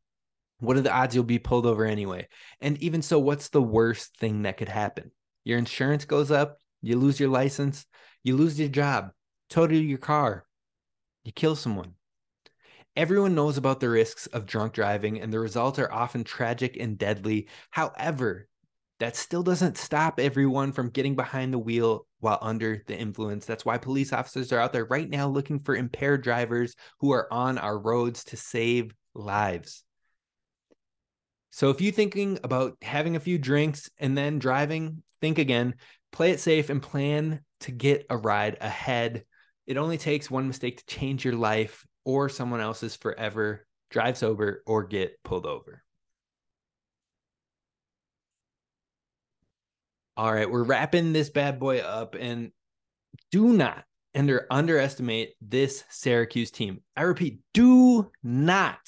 What 0.60 0.76
are 0.76 0.82
the 0.82 0.92
odds 0.92 1.14
you'll 1.14 1.24
be 1.24 1.38
pulled 1.38 1.66
over 1.66 1.84
anyway? 1.84 2.28
And 2.60 2.80
even 2.82 3.02
so, 3.02 3.18
what's 3.18 3.48
the 3.48 3.62
worst 3.62 4.16
thing 4.16 4.42
that 4.42 4.56
could 4.56 4.68
happen? 4.68 5.10
Your 5.44 5.58
insurance 5.58 6.04
goes 6.04 6.30
up, 6.30 6.58
you 6.80 6.96
lose 6.96 7.20
your 7.20 7.28
license, 7.28 7.84
you 8.22 8.36
lose 8.36 8.58
your 8.58 8.68
job, 8.68 9.10
total 9.50 9.76
your 9.76 9.98
car, 9.98 10.46
you 11.24 11.32
kill 11.32 11.56
someone. 11.56 11.94
Everyone 12.96 13.34
knows 13.34 13.58
about 13.58 13.80
the 13.80 13.90
risks 13.90 14.26
of 14.28 14.46
drunk 14.46 14.72
driving, 14.72 15.20
and 15.20 15.30
the 15.30 15.38
results 15.38 15.78
are 15.78 15.92
often 15.92 16.24
tragic 16.24 16.78
and 16.80 16.96
deadly. 16.96 17.46
However, 17.70 18.48
that 19.00 19.16
still 19.16 19.42
doesn't 19.42 19.76
stop 19.76 20.18
everyone 20.18 20.72
from 20.72 20.88
getting 20.88 21.14
behind 21.14 21.52
the 21.52 21.58
wheel 21.58 22.06
while 22.20 22.38
under 22.40 22.82
the 22.86 22.96
influence. 22.96 23.44
That's 23.44 23.66
why 23.66 23.76
police 23.76 24.14
officers 24.14 24.50
are 24.50 24.60
out 24.60 24.72
there 24.72 24.86
right 24.86 25.08
now 25.10 25.28
looking 25.28 25.58
for 25.58 25.76
impaired 25.76 26.22
drivers 26.22 26.74
who 27.00 27.12
are 27.12 27.30
on 27.30 27.58
our 27.58 27.78
roads 27.78 28.24
to 28.24 28.38
save 28.38 28.94
lives. 29.12 29.84
So 31.50 31.68
if 31.68 31.82
you're 31.82 31.92
thinking 31.92 32.38
about 32.42 32.78
having 32.80 33.14
a 33.14 33.20
few 33.20 33.36
drinks 33.36 33.90
and 33.98 34.16
then 34.16 34.38
driving, 34.38 35.02
think 35.20 35.38
again, 35.38 35.74
play 36.12 36.30
it 36.30 36.40
safe 36.40 36.70
and 36.70 36.82
plan 36.82 37.40
to 37.60 37.72
get 37.72 38.06
a 38.08 38.16
ride 38.16 38.56
ahead. 38.62 39.24
It 39.66 39.76
only 39.76 39.98
takes 39.98 40.30
one 40.30 40.46
mistake 40.46 40.78
to 40.78 40.86
change 40.86 41.24
your 41.24 41.34
life 41.34 41.85
or 42.06 42.28
someone 42.28 42.60
else's 42.60 42.94
forever, 42.96 43.66
drive 43.90 44.16
sober, 44.16 44.62
or 44.64 44.84
get 44.84 45.22
pulled 45.24 45.44
over. 45.44 45.82
All 50.16 50.32
right, 50.32 50.50
we're 50.50 50.62
wrapping 50.62 51.12
this 51.12 51.28
bad 51.28 51.58
boy 51.58 51.80
up 51.80 52.14
and 52.18 52.52
do 53.30 53.52
not 53.52 53.84
under 54.14 54.46
underestimate 54.50 55.34
this 55.42 55.84
Syracuse 55.90 56.50
team. 56.50 56.80
I 56.96 57.02
repeat, 57.02 57.40
do 57.52 58.10
not 58.22 58.78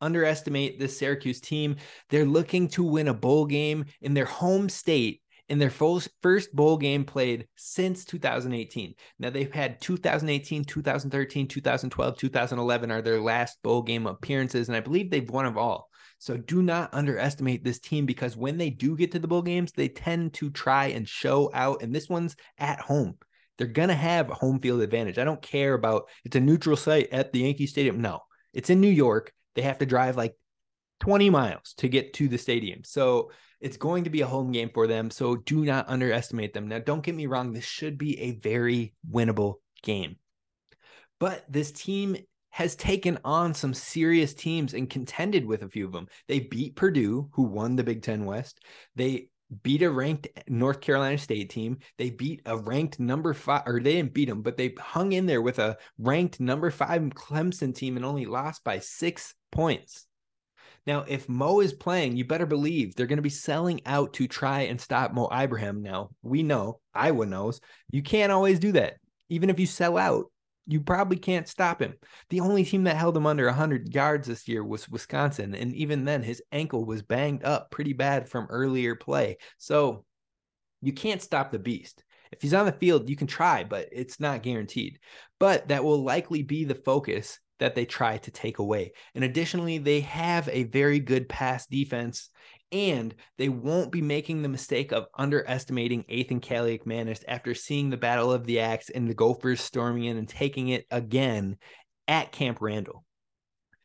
underestimate 0.00 0.78
this 0.78 0.96
Syracuse 0.96 1.40
team. 1.40 1.76
They're 2.08 2.24
looking 2.24 2.68
to 2.68 2.84
win 2.84 3.08
a 3.08 3.14
bowl 3.14 3.44
game 3.46 3.84
in 4.00 4.14
their 4.14 4.24
home 4.24 4.68
state 4.68 5.20
in 5.50 5.58
their 5.58 5.68
first 5.68 6.54
bowl 6.54 6.78
game 6.78 7.04
played 7.04 7.48
since 7.56 8.04
2018. 8.04 8.94
Now 9.18 9.30
they've 9.30 9.52
had 9.52 9.80
2018, 9.80 10.64
2013, 10.64 11.48
2012, 11.48 12.16
2011 12.16 12.90
are 12.92 13.02
their 13.02 13.20
last 13.20 13.60
bowl 13.64 13.82
game 13.82 14.06
appearances, 14.06 14.68
and 14.68 14.76
I 14.76 14.80
believe 14.80 15.10
they've 15.10 15.28
won 15.28 15.46
of 15.46 15.58
all. 15.58 15.90
So 16.18 16.36
do 16.36 16.62
not 16.62 16.94
underestimate 16.94 17.64
this 17.64 17.80
team 17.80 18.06
because 18.06 18.36
when 18.36 18.58
they 18.58 18.70
do 18.70 18.96
get 18.96 19.10
to 19.12 19.18
the 19.18 19.26
bowl 19.26 19.42
games, 19.42 19.72
they 19.72 19.88
tend 19.88 20.34
to 20.34 20.50
try 20.50 20.86
and 20.86 21.08
show 21.08 21.50
out. 21.52 21.82
And 21.82 21.92
this 21.92 22.08
one's 22.08 22.36
at 22.58 22.78
home. 22.80 23.18
They're 23.58 23.66
gonna 23.66 23.94
have 23.94 24.30
a 24.30 24.34
home 24.34 24.60
field 24.60 24.82
advantage. 24.82 25.18
I 25.18 25.24
don't 25.24 25.42
care 25.42 25.74
about 25.74 26.08
it's 26.24 26.36
a 26.36 26.40
neutral 26.40 26.76
site 26.76 27.08
at 27.10 27.32
the 27.32 27.40
Yankee 27.40 27.66
Stadium. 27.66 28.00
No, 28.00 28.20
it's 28.52 28.70
in 28.70 28.80
New 28.80 28.88
York. 28.88 29.32
They 29.56 29.62
have 29.62 29.78
to 29.78 29.86
drive 29.86 30.16
like 30.16 30.34
20 31.00 31.30
miles 31.30 31.74
to 31.78 31.88
get 31.88 32.12
to 32.14 32.28
the 32.28 32.38
stadium. 32.38 32.84
So 32.84 33.30
it's 33.60 33.76
going 33.76 34.04
to 34.04 34.10
be 34.10 34.20
a 34.20 34.26
home 34.26 34.52
game 34.52 34.70
for 34.72 34.86
them. 34.86 35.10
So 35.10 35.36
do 35.36 35.64
not 35.64 35.88
underestimate 35.88 36.54
them. 36.54 36.68
Now, 36.68 36.78
don't 36.78 37.02
get 37.02 37.14
me 37.14 37.26
wrong, 37.26 37.52
this 37.52 37.64
should 37.64 37.98
be 37.98 38.18
a 38.20 38.32
very 38.36 38.94
winnable 39.10 39.56
game. 39.82 40.16
But 41.18 41.44
this 41.48 41.70
team 41.72 42.16
has 42.50 42.74
taken 42.74 43.18
on 43.24 43.54
some 43.54 43.74
serious 43.74 44.34
teams 44.34 44.74
and 44.74 44.90
contended 44.90 45.44
with 45.44 45.62
a 45.62 45.68
few 45.68 45.86
of 45.86 45.92
them. 45.92 46.08
They 46.26 46.40
beat 46.40 46.76
Purdue, 46.76 47.28
who 47.32 47.44
won 47.44 47.76
the 47.76 47.84
Big 47.84 48.02
Ten 48.02 48.24
West. 48.24 48.60
They 48.96 49.28
beat 49.62 49.82
a 49.82 49.90
ranked 49.90 50.28
North 50.48 50.80
Carolina 50.80 51.18
State 51.18 51.50
team. 51.50 51.78
They 51.98 52.10
beat 52.10 52.42
a 52.46 52.56
ranked 52.56 52.98
number 52.98 53.34
five, 53.34 53.62
or 53.66 53.80
they 53.80 53.94
didn't 53.94 54.14
beat 54.14 54.28
them, 54.28 54.42
but 54.42 54.56
they 54.56 54.74
hung 54.78 55.12
in 55.12 55.26
there 55.26 55.42
with 55.42 55.58
a 55.58 55.76
ranked 55.98 56.40
number 56.40 56.70
five 56.70 57.02
Clemson 57.02 57.74
team 57.74 57.96
and 57.96 58.04
only 58.04 58.26
lost 58.26 58.64
by 58.64 58.78
six 58.78 59.34
points. 59.52 60.06
Now, 60.90 61.04
if 61.06 61.28
Mo 61.28 61.60
is 61.60 61.72
playing, 61.72 62.16
you 62.16 62.24
better 62.24 62.46
believe 62.46 62.96
they're 62.96 63.06
going 63.06 63.18
to 63.18 63.22
be 63.22 63.30
selling 63.30 63.80
out 63.86 64.12
to 64.14 64.26
try 64.26 64.62
and 64.62 64.80
stop 64.80 65.12
Mo 65.12 65.28
Ibrahim. 65.32 65.82
Now, 65.82 66.10
we 66.20 66.42
know, 66.42 66.80
Iowa 66.92 67.26
knows, 67.26 67.60
you 67.92 68.02
can't 68.02 68.32
always 68.32 68.58
do 68.58 68.72
that. 68.72 68.94
Even 69.28 69.50
if 69.50 69.60
you 69.60 69.66
sell 69.66 69.96
out, 69.96 70.32
you 70.66 70.80
probably 70.80 71.16
can't 71.16 71.46
stop 71.46 71.80
him. 71.80 71.94
The 72.30 72.40
only 72.40 72.64
team 72.64 72.82
that 72.84 72.96
held 72.96 73.16
him 73.16 73.24
under 73.24 73.46
100 73.46 73.94
yards 73.94 74.26
this 74.26 74.48
year 74.48 74.64
was 74.64 74.88
Wisconsin. 74.88 75.54
And 75.54 75.72
even 75.76 76.04
then, 76.04 76.24
his 76.24 76.42
ankle 76.50 76.84
was 76.84 77.02
banged 77.02 77.44
up 77.44 77.70
pretty 77.70 77.92
bad 77.92 78.28
from 78.28 78.48
earlier 78.50 78.96
play. 78.96 79.36
So 79.58 80.04
you 80.82 80.92
can't 80.92 81.22
stop 81.22 81.52
the 81.52 81.60
beast. 81.60 82.02
If 82.32 82.42
he's 82.42 82.54
on 82.54 82.66
the 82.66 82.72
field, 82.72 83.08
you 83.08 83.14
can 83.14 83.28
try, 83.28 83.62
but 83.62 83.90
it's 83.92 84.18
not 84.18 84.42
guaranteed. 84.42 84.98
But 85.38 85.68
that 85.68 85.84
will 85.84 86.02
likely 86.02 86.42
be 86.42 86.64
the 86.64 86.74
focus 86.74 87.38
that 87.60 87.74
they 87.74 87.84
try 87.84 88.18
to 88.18 88.30
take 88.30 88.58
away. 88.58 88.92
And 89.14 89.22
additionally, 89.22 89.78
they 89.78 90.00
have 90.00 90.48
a 90.48 90.64
very 90.64 90.98
good 90.98 91.28
pass 91.28 91.66
defense 91.66 92.28
and 92.72 93.14
they 93.36 93.48
won't 93.48 93.90
be 93.90 94.02
making 94.02 94.42
the 94.42 94.48
mistake 94.48 94.92
of 94.92 95.06
underestimating 95.16 96.04
Athan 96.04 96.40
Kaliakmanis 96.40 97.24
after 97.26 97.54
seeing 97.54 97.90
the 97.90 97.96
Battle 97.96 98.32
of 98.32 98.46
the 98.46 98.60
Axe 98.60 98.90
and 98.90 99.08
the 99.08 99.14
Gophers 99.14 99.60
storming 99.60 100.04
in 100.04 100.16
and 100.16 100.28
taking 100.28 100.68
it 100.68 100.86
again 100.90 101.56
at 102.06 102.32
Camp 102.32 102.58
Randall. 102.60 103.04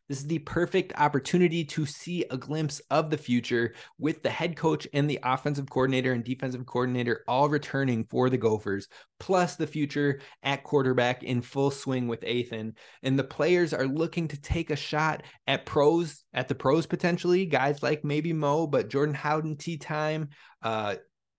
This 0.08 0.20
is 0.20 0.28
the 0.28 0.40
perfect 0.40 0.94
opportunity 0.98 1.66
to 1.66 1.86
see 1.86 2.26
a 2.30 2.38
glimpse 2.38 2.80
of 2.92 3.10
the 3.10 3.18
future 3.18 3.74
with 3.98 4.22
the 4.22 4.30
head 4.30 4.56
coach 4.56 4.88
and 4.94 5.10
the 5.10 5.20
offensive 5.24 5.70
coordinator 5.70 6.14
and 6.14 6.24
defensive 6.24 6.66
coordinator 6.66 7.24
all 7.28 7.50
returning 7.50 8.06
for 8.06 8.30
the 8.30 8.38
Gophers, 8.38 8.88
plus 9.20 9.56
the 9.56 9.66
future 9.66 10.22
at 10.44 10.64
quarterback 10.64 11.24
in 11.24 11.42
full 11.42 11.72
swing 11.72 12.08
with 12.08 12.22
Athan. 12.22 12.74
And 13.02 13.18
the 13.18 13.24
players 13.24 13.74
are 13.74 13.88
looking 13.88 14.28
to 14.28 14.40
take 14.40 14.70
a 14.70 14.76
shot 14.76 15.24
at 15.48 15.66
pros, 15.66 16.24
at 16.34 16.48
the 16.48 16.56
pros 16.56 16.86
potentially, 16.86 17.48
guys 17.48 17.82
like 17.82 18.06
maybe 18.06 18.32
Mo, 18.32 18.68
but 18.68 18.90
Jordan 18.90 19.16
Howden, 19.16 19.58
T 19.58 19.78
time, 19.78 20.30
uh, 20.62 20.96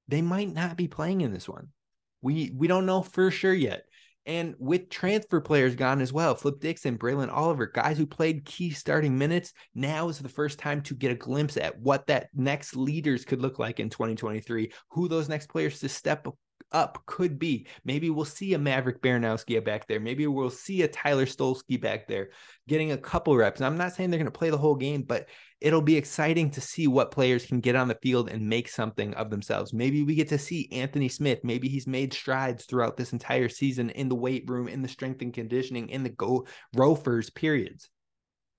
they 0.09 0.23
might 0.23 0.53
not 0.53 0.77
be 0.77 0.89
playing 0.89 1.21
in 1.21 1.33
this 1.33 1.49
one. 1.49 1.69
We 2.23 2.51
we 2.55 2.67
don't 2.67 2.87
know 2.87 3.03
for 3.03 3.31
sure 3.31 3.55
yet. 3.55 3.85
And 4.27 4.57
with 4.59 4.91
transfer 4.91 5.41
players 5.41 5.77
gone 5.77 6.01
as 6.01 6.13
well, 6.13 6.35
Flip 6.35 6.59
Dixon, 6.59 6.99
Braylon 6.99 7.33
Oliver, 7.33 7.67
guys 7.67 7.97
who 7.97 8.07
played 8.07 8.45
key 8.45 8.71
starting 8.71 9.17
minutes, 9.17 9.53
now 9.75 10.09
is 10.09 10.19
the 10.19 10.29
first 10.29 10.59
time 10.59 10.83
to 10.83 10.95
get 10.95 11.13
a 11.13 11.15
glimpse 11.15 11.57
at 11.57 11.79
what 11.79 12.09
that 12.09 12.29
next 12.35 12.75
leaders 12.75 13.25
could 13.25 13.41
look 13.41 13.61
like 13.61 13.79
in 13.79 13.89
2023, 13.89 14.73
who 14.91 15.07
those 15.07 15.29
next 15.29 15.49
players 15.49 15.79
to 15.79 15.89
step 15.89 16.27
up 16.73 17.03
could 17.07 17.39
be. 17.39 17.67
Maybe 17.85 18.11
we'll 18.11 18.25
see 18.25 18.55
a 18.55 18.59
Maverick 18.59 19.01
Baranowski 19.01 19.65
back 19.65 19.87
there. 19.87 20.01
Maybe 20.01 20.27
we'll 20.27 20.51
see 20.51 20.83
a 20.83 20.89
Tyler 20.89 21.27
Stolsky 21.27 21.81
back 21.81 22.09
there 22.09 22.31
getting 22.67 22.93
a 22.93 22.99
couple 22.99 23.37
reps. 23.37 23.61
And 23.61 23.67
I'm 23.67 23.79
not 23.79 23.93
saying 23.93 24.11
they're 24.11 24.19
going 24.19 24.27
to 24.31 24.37
play 24.37 24.51
the 24.51 24.59
whole 24.59 24.75
game, 24.75 25.03
but 25.03 25.29
it'll 25.61 25.83
be 25.83 25.97
exciting 25.97 26.51
to 26.51 26.61
see 26.61 26.87
what 26.87 27.11
players 27.11 27.47
can 27.47 27.61
get 27.61 27.77
on 27.77 27.89
the 27.89 27.99
field 28.03 28.29
and 28.29 28.49
make 28.49 28.69
something 28.69 29.15
of 29.15 29.31
themselves. 29.31 29.73
Maybe 29.73 30.03
we 30.03 30.15
get 30.15 30.29
to 30.29 30.39
see 30.39 30.69
Anthony 30.71 31.09
Smith. 31.09 31.41
Maybe 31.43 31.69
he's 31.69 31.87
made 31.87 32.13
strides 32.13 32.67
throughout 32.67 32.97
this 32.97 33.13
entire 33.13 33.49
season 33.49 33.91
in 33.91 34.09
the 34.09 34.15
weight 34.15 34.45
room, 34.49 34.69
in 34.69 34.83
the 34.83 34.89
strength 34.89 35.23
and 35.23 35.33
conditioning, 35.33 35.89
in 35.89 36.03
the 36.03 36.11
go 36.11 36.47
rofers 36.77 37.35
periods. 37.35 37.89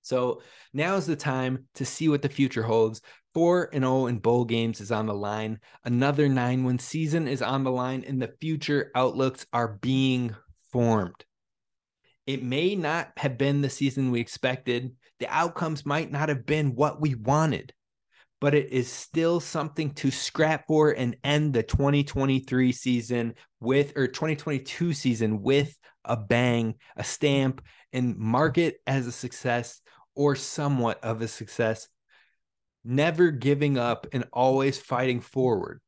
So 0.01 0.41
now 0.73 0.95
is 0.95 1.05
the 1.05 1.15
time 1.15 1.67
to 1.75 1.85
see 1.85 2.07
what 2.07 2.21
the 2.21 2.29
future 2.29 2.63
holds. 2.63 3.01
4 3.33 3.69
and 3.73 3.83
0 3.83 4.07
in 4.07 4.17
bowl 4.17 4.45
games 4.45 4.81
is 4.81 4.91
on 4.91 5.05
the 5.05 5.13
line. 5.13 5.59
Another 5.83 6.27
9 6.27 6.63
win 6.63 6.79
season 6.79 7.27
is 7.27 7.43
on 7.43 7.63
the 7.63 7.71
line, 7.71 8.03
and 8.07 8.19
the 8.19 8.33
future 8.41 8.89
outlooks 8.95 9.45
are 9.53 9.77
being 9.81 10.35
formed. 10.71 11.25
It 12.25 12.41
may 12.41 12.75
not 12.75 13.11
have 13.17 13.37
been 13.37 13.61
the 13.61 13.69
season 13.69 14.09
we 14.09 14.19
expected. 14.19 14.95
The 15.19 15.27
outcomes 15.29 15.85
might 15.85 16.11
not 16.11 16.29
have 16.29 16.45
been 16.45 16.75
what 16.75 17.01
we 17.01 17.15
wanted, 17.15 17.73
but 18.39 18.53
it 18.53 18.71
is 18.71 18.91
still 18.91 19.39
something 19.39 19.91
to 19.95 20.11
scrap 20.11 20.67
for 20.67 20.91
and 20.91 21.17
end 21.23 21.53
the 21.53 21.63
2023 21.63 22.71
season 22.71 23.33
with, 23.59 23.93
or 23.97 24.07
2022 24.07 24.93
season 24.93 25.41
with 25.41 25.75
a 26.05 26.15
bang, 26.15 26.75
a 26.95 27.03
stamp, 27.03 27.61
and 27.93 28.17
mark 28.17 28.57
it 28.57 28.77
as 28.85 29.07
a 29.07 29.11
success 29.11 29.81
or 30.15 30.35
somewhat 30.35 31.03
of 31.03 31.21
a 31.21 31.27
success 31.27 31.87
never 32.87 33.31
giving 33.31 33.77
up 33.77 34.07
and 34.13 34.25
always 34.31 34.79
fighting 34.79 35.19
forward. 35.19 35.81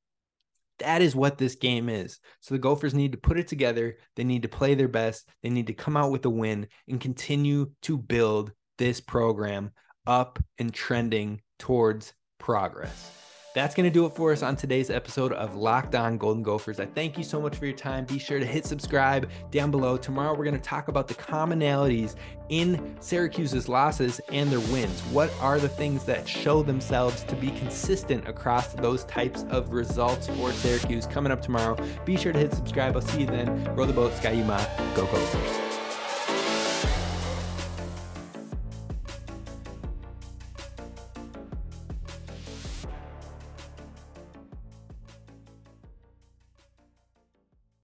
That 0.79 1.01
is 1.01 1.15
what 1.15 1.37
this 1.37 1.55
game 1.55 1.89
is. 1.89 2.19
So 2.41 2.53
the 2.53 2.59
Gophers 2.59 2.93
need 2.93 3.13
to 3.13 3.17
put 3.17 3.39
it 3.39 3.47
together. 3.47 3.97
They 4.15 4.23
need 4.23 4.43
to 4.43 4.49
play 4.49 4.75
their 4.75 4.87
best. 4.87 5.27
They 5.41 5.49
need 5.49 5.67
to 5.67 5.73
come 5.73 5.97
out 5.97 6.11
with 6.11 6.25
a 6.25 6.29
win 6.29 6.67
and 6.87 7.01
continue 7.01 7.71
to 7.83 7.97
build 7.97 8.51
this 8.79 8.99
program 8.99 9.71
up 10.07 10.39
and 10.57 10.73
trending 10.73 11.41
towards 11.59 12.13
progress. 12.39 13.11
That's 13.55 13.73
going 13.75 13.89
to 13.89 13.93
do 13.93 14.05
it 14.05 14.13
for 14.15 14.31
us 14.31 14.43
on 14.43 14.55
today's 14.55 14.89
episode 14.89 15.33
of 15.33 15.55
Locked 15.55 15.95
On 15.95 16.17
Golden 16.17 16.43
Gophers. 16.43 16.79
I 16.79 16.85
thank 16.85 17.17
you 17.17 17.23
so 17.23 17.41
much 17.41 17.55
for 17.57 17.65
your 17.65 17.75
time. 17.75 18.05
Be 18.05 18.19
sure 18.19 18.39
to 18.39 18.45
hit 18.45 18.65
subscribe 18.65 19.29
down 19.51 19.71
below. 19.71 19.97
Tomorrow, 19.97 20.37
we're 20.37 20.45
going 20.45 20.55
to 20.55 20.61
talk 20.61 20.87
about 20.87 21.07
the 21.07 21.15
commonalities 21.15 22.15
in 22.49 22.95
Syracuse's 23.01 23.67
losses 23.67 24.21
and 24.31 24.51
their 24.51 24.61
wins. 24.71 25.01
What 25.11 25.33
are 25.41 25.59
the 25.59 25.67
things 25.67 26.05
that 26.05 26.27
show 26.27 26.63
themselves 26.63 27.23
to 27.23 27.35
be 27.35 27.49
consistent 27.51 28.27
across 28.27 28.73
those 28.73 29.03
types 29.05 29.43
of 29.49 29.73
results 29.73 30.27
for 30.27 30.53
Syracuse? 30.53 31.07
Coming 31.07 31.31
up 31.31 31.41
tomorrow. 31.41 31.75
Be 32.05 32.17
sure 32.17 32.31
to 32.31 32.39
hit 32.39 32.53
subscribe. 32.53 32.95
I'll 32.95 33.01
see 33.01 33.21
you 33.21 33.27
then. 33.27 33.65
Row 33.75 33.85
the 33.85 33.93
boat, 33.93 34.13
Ski-U-Mah. 34.13 34.63
Go 34.95 35.05
Gophers. 35.07 35.68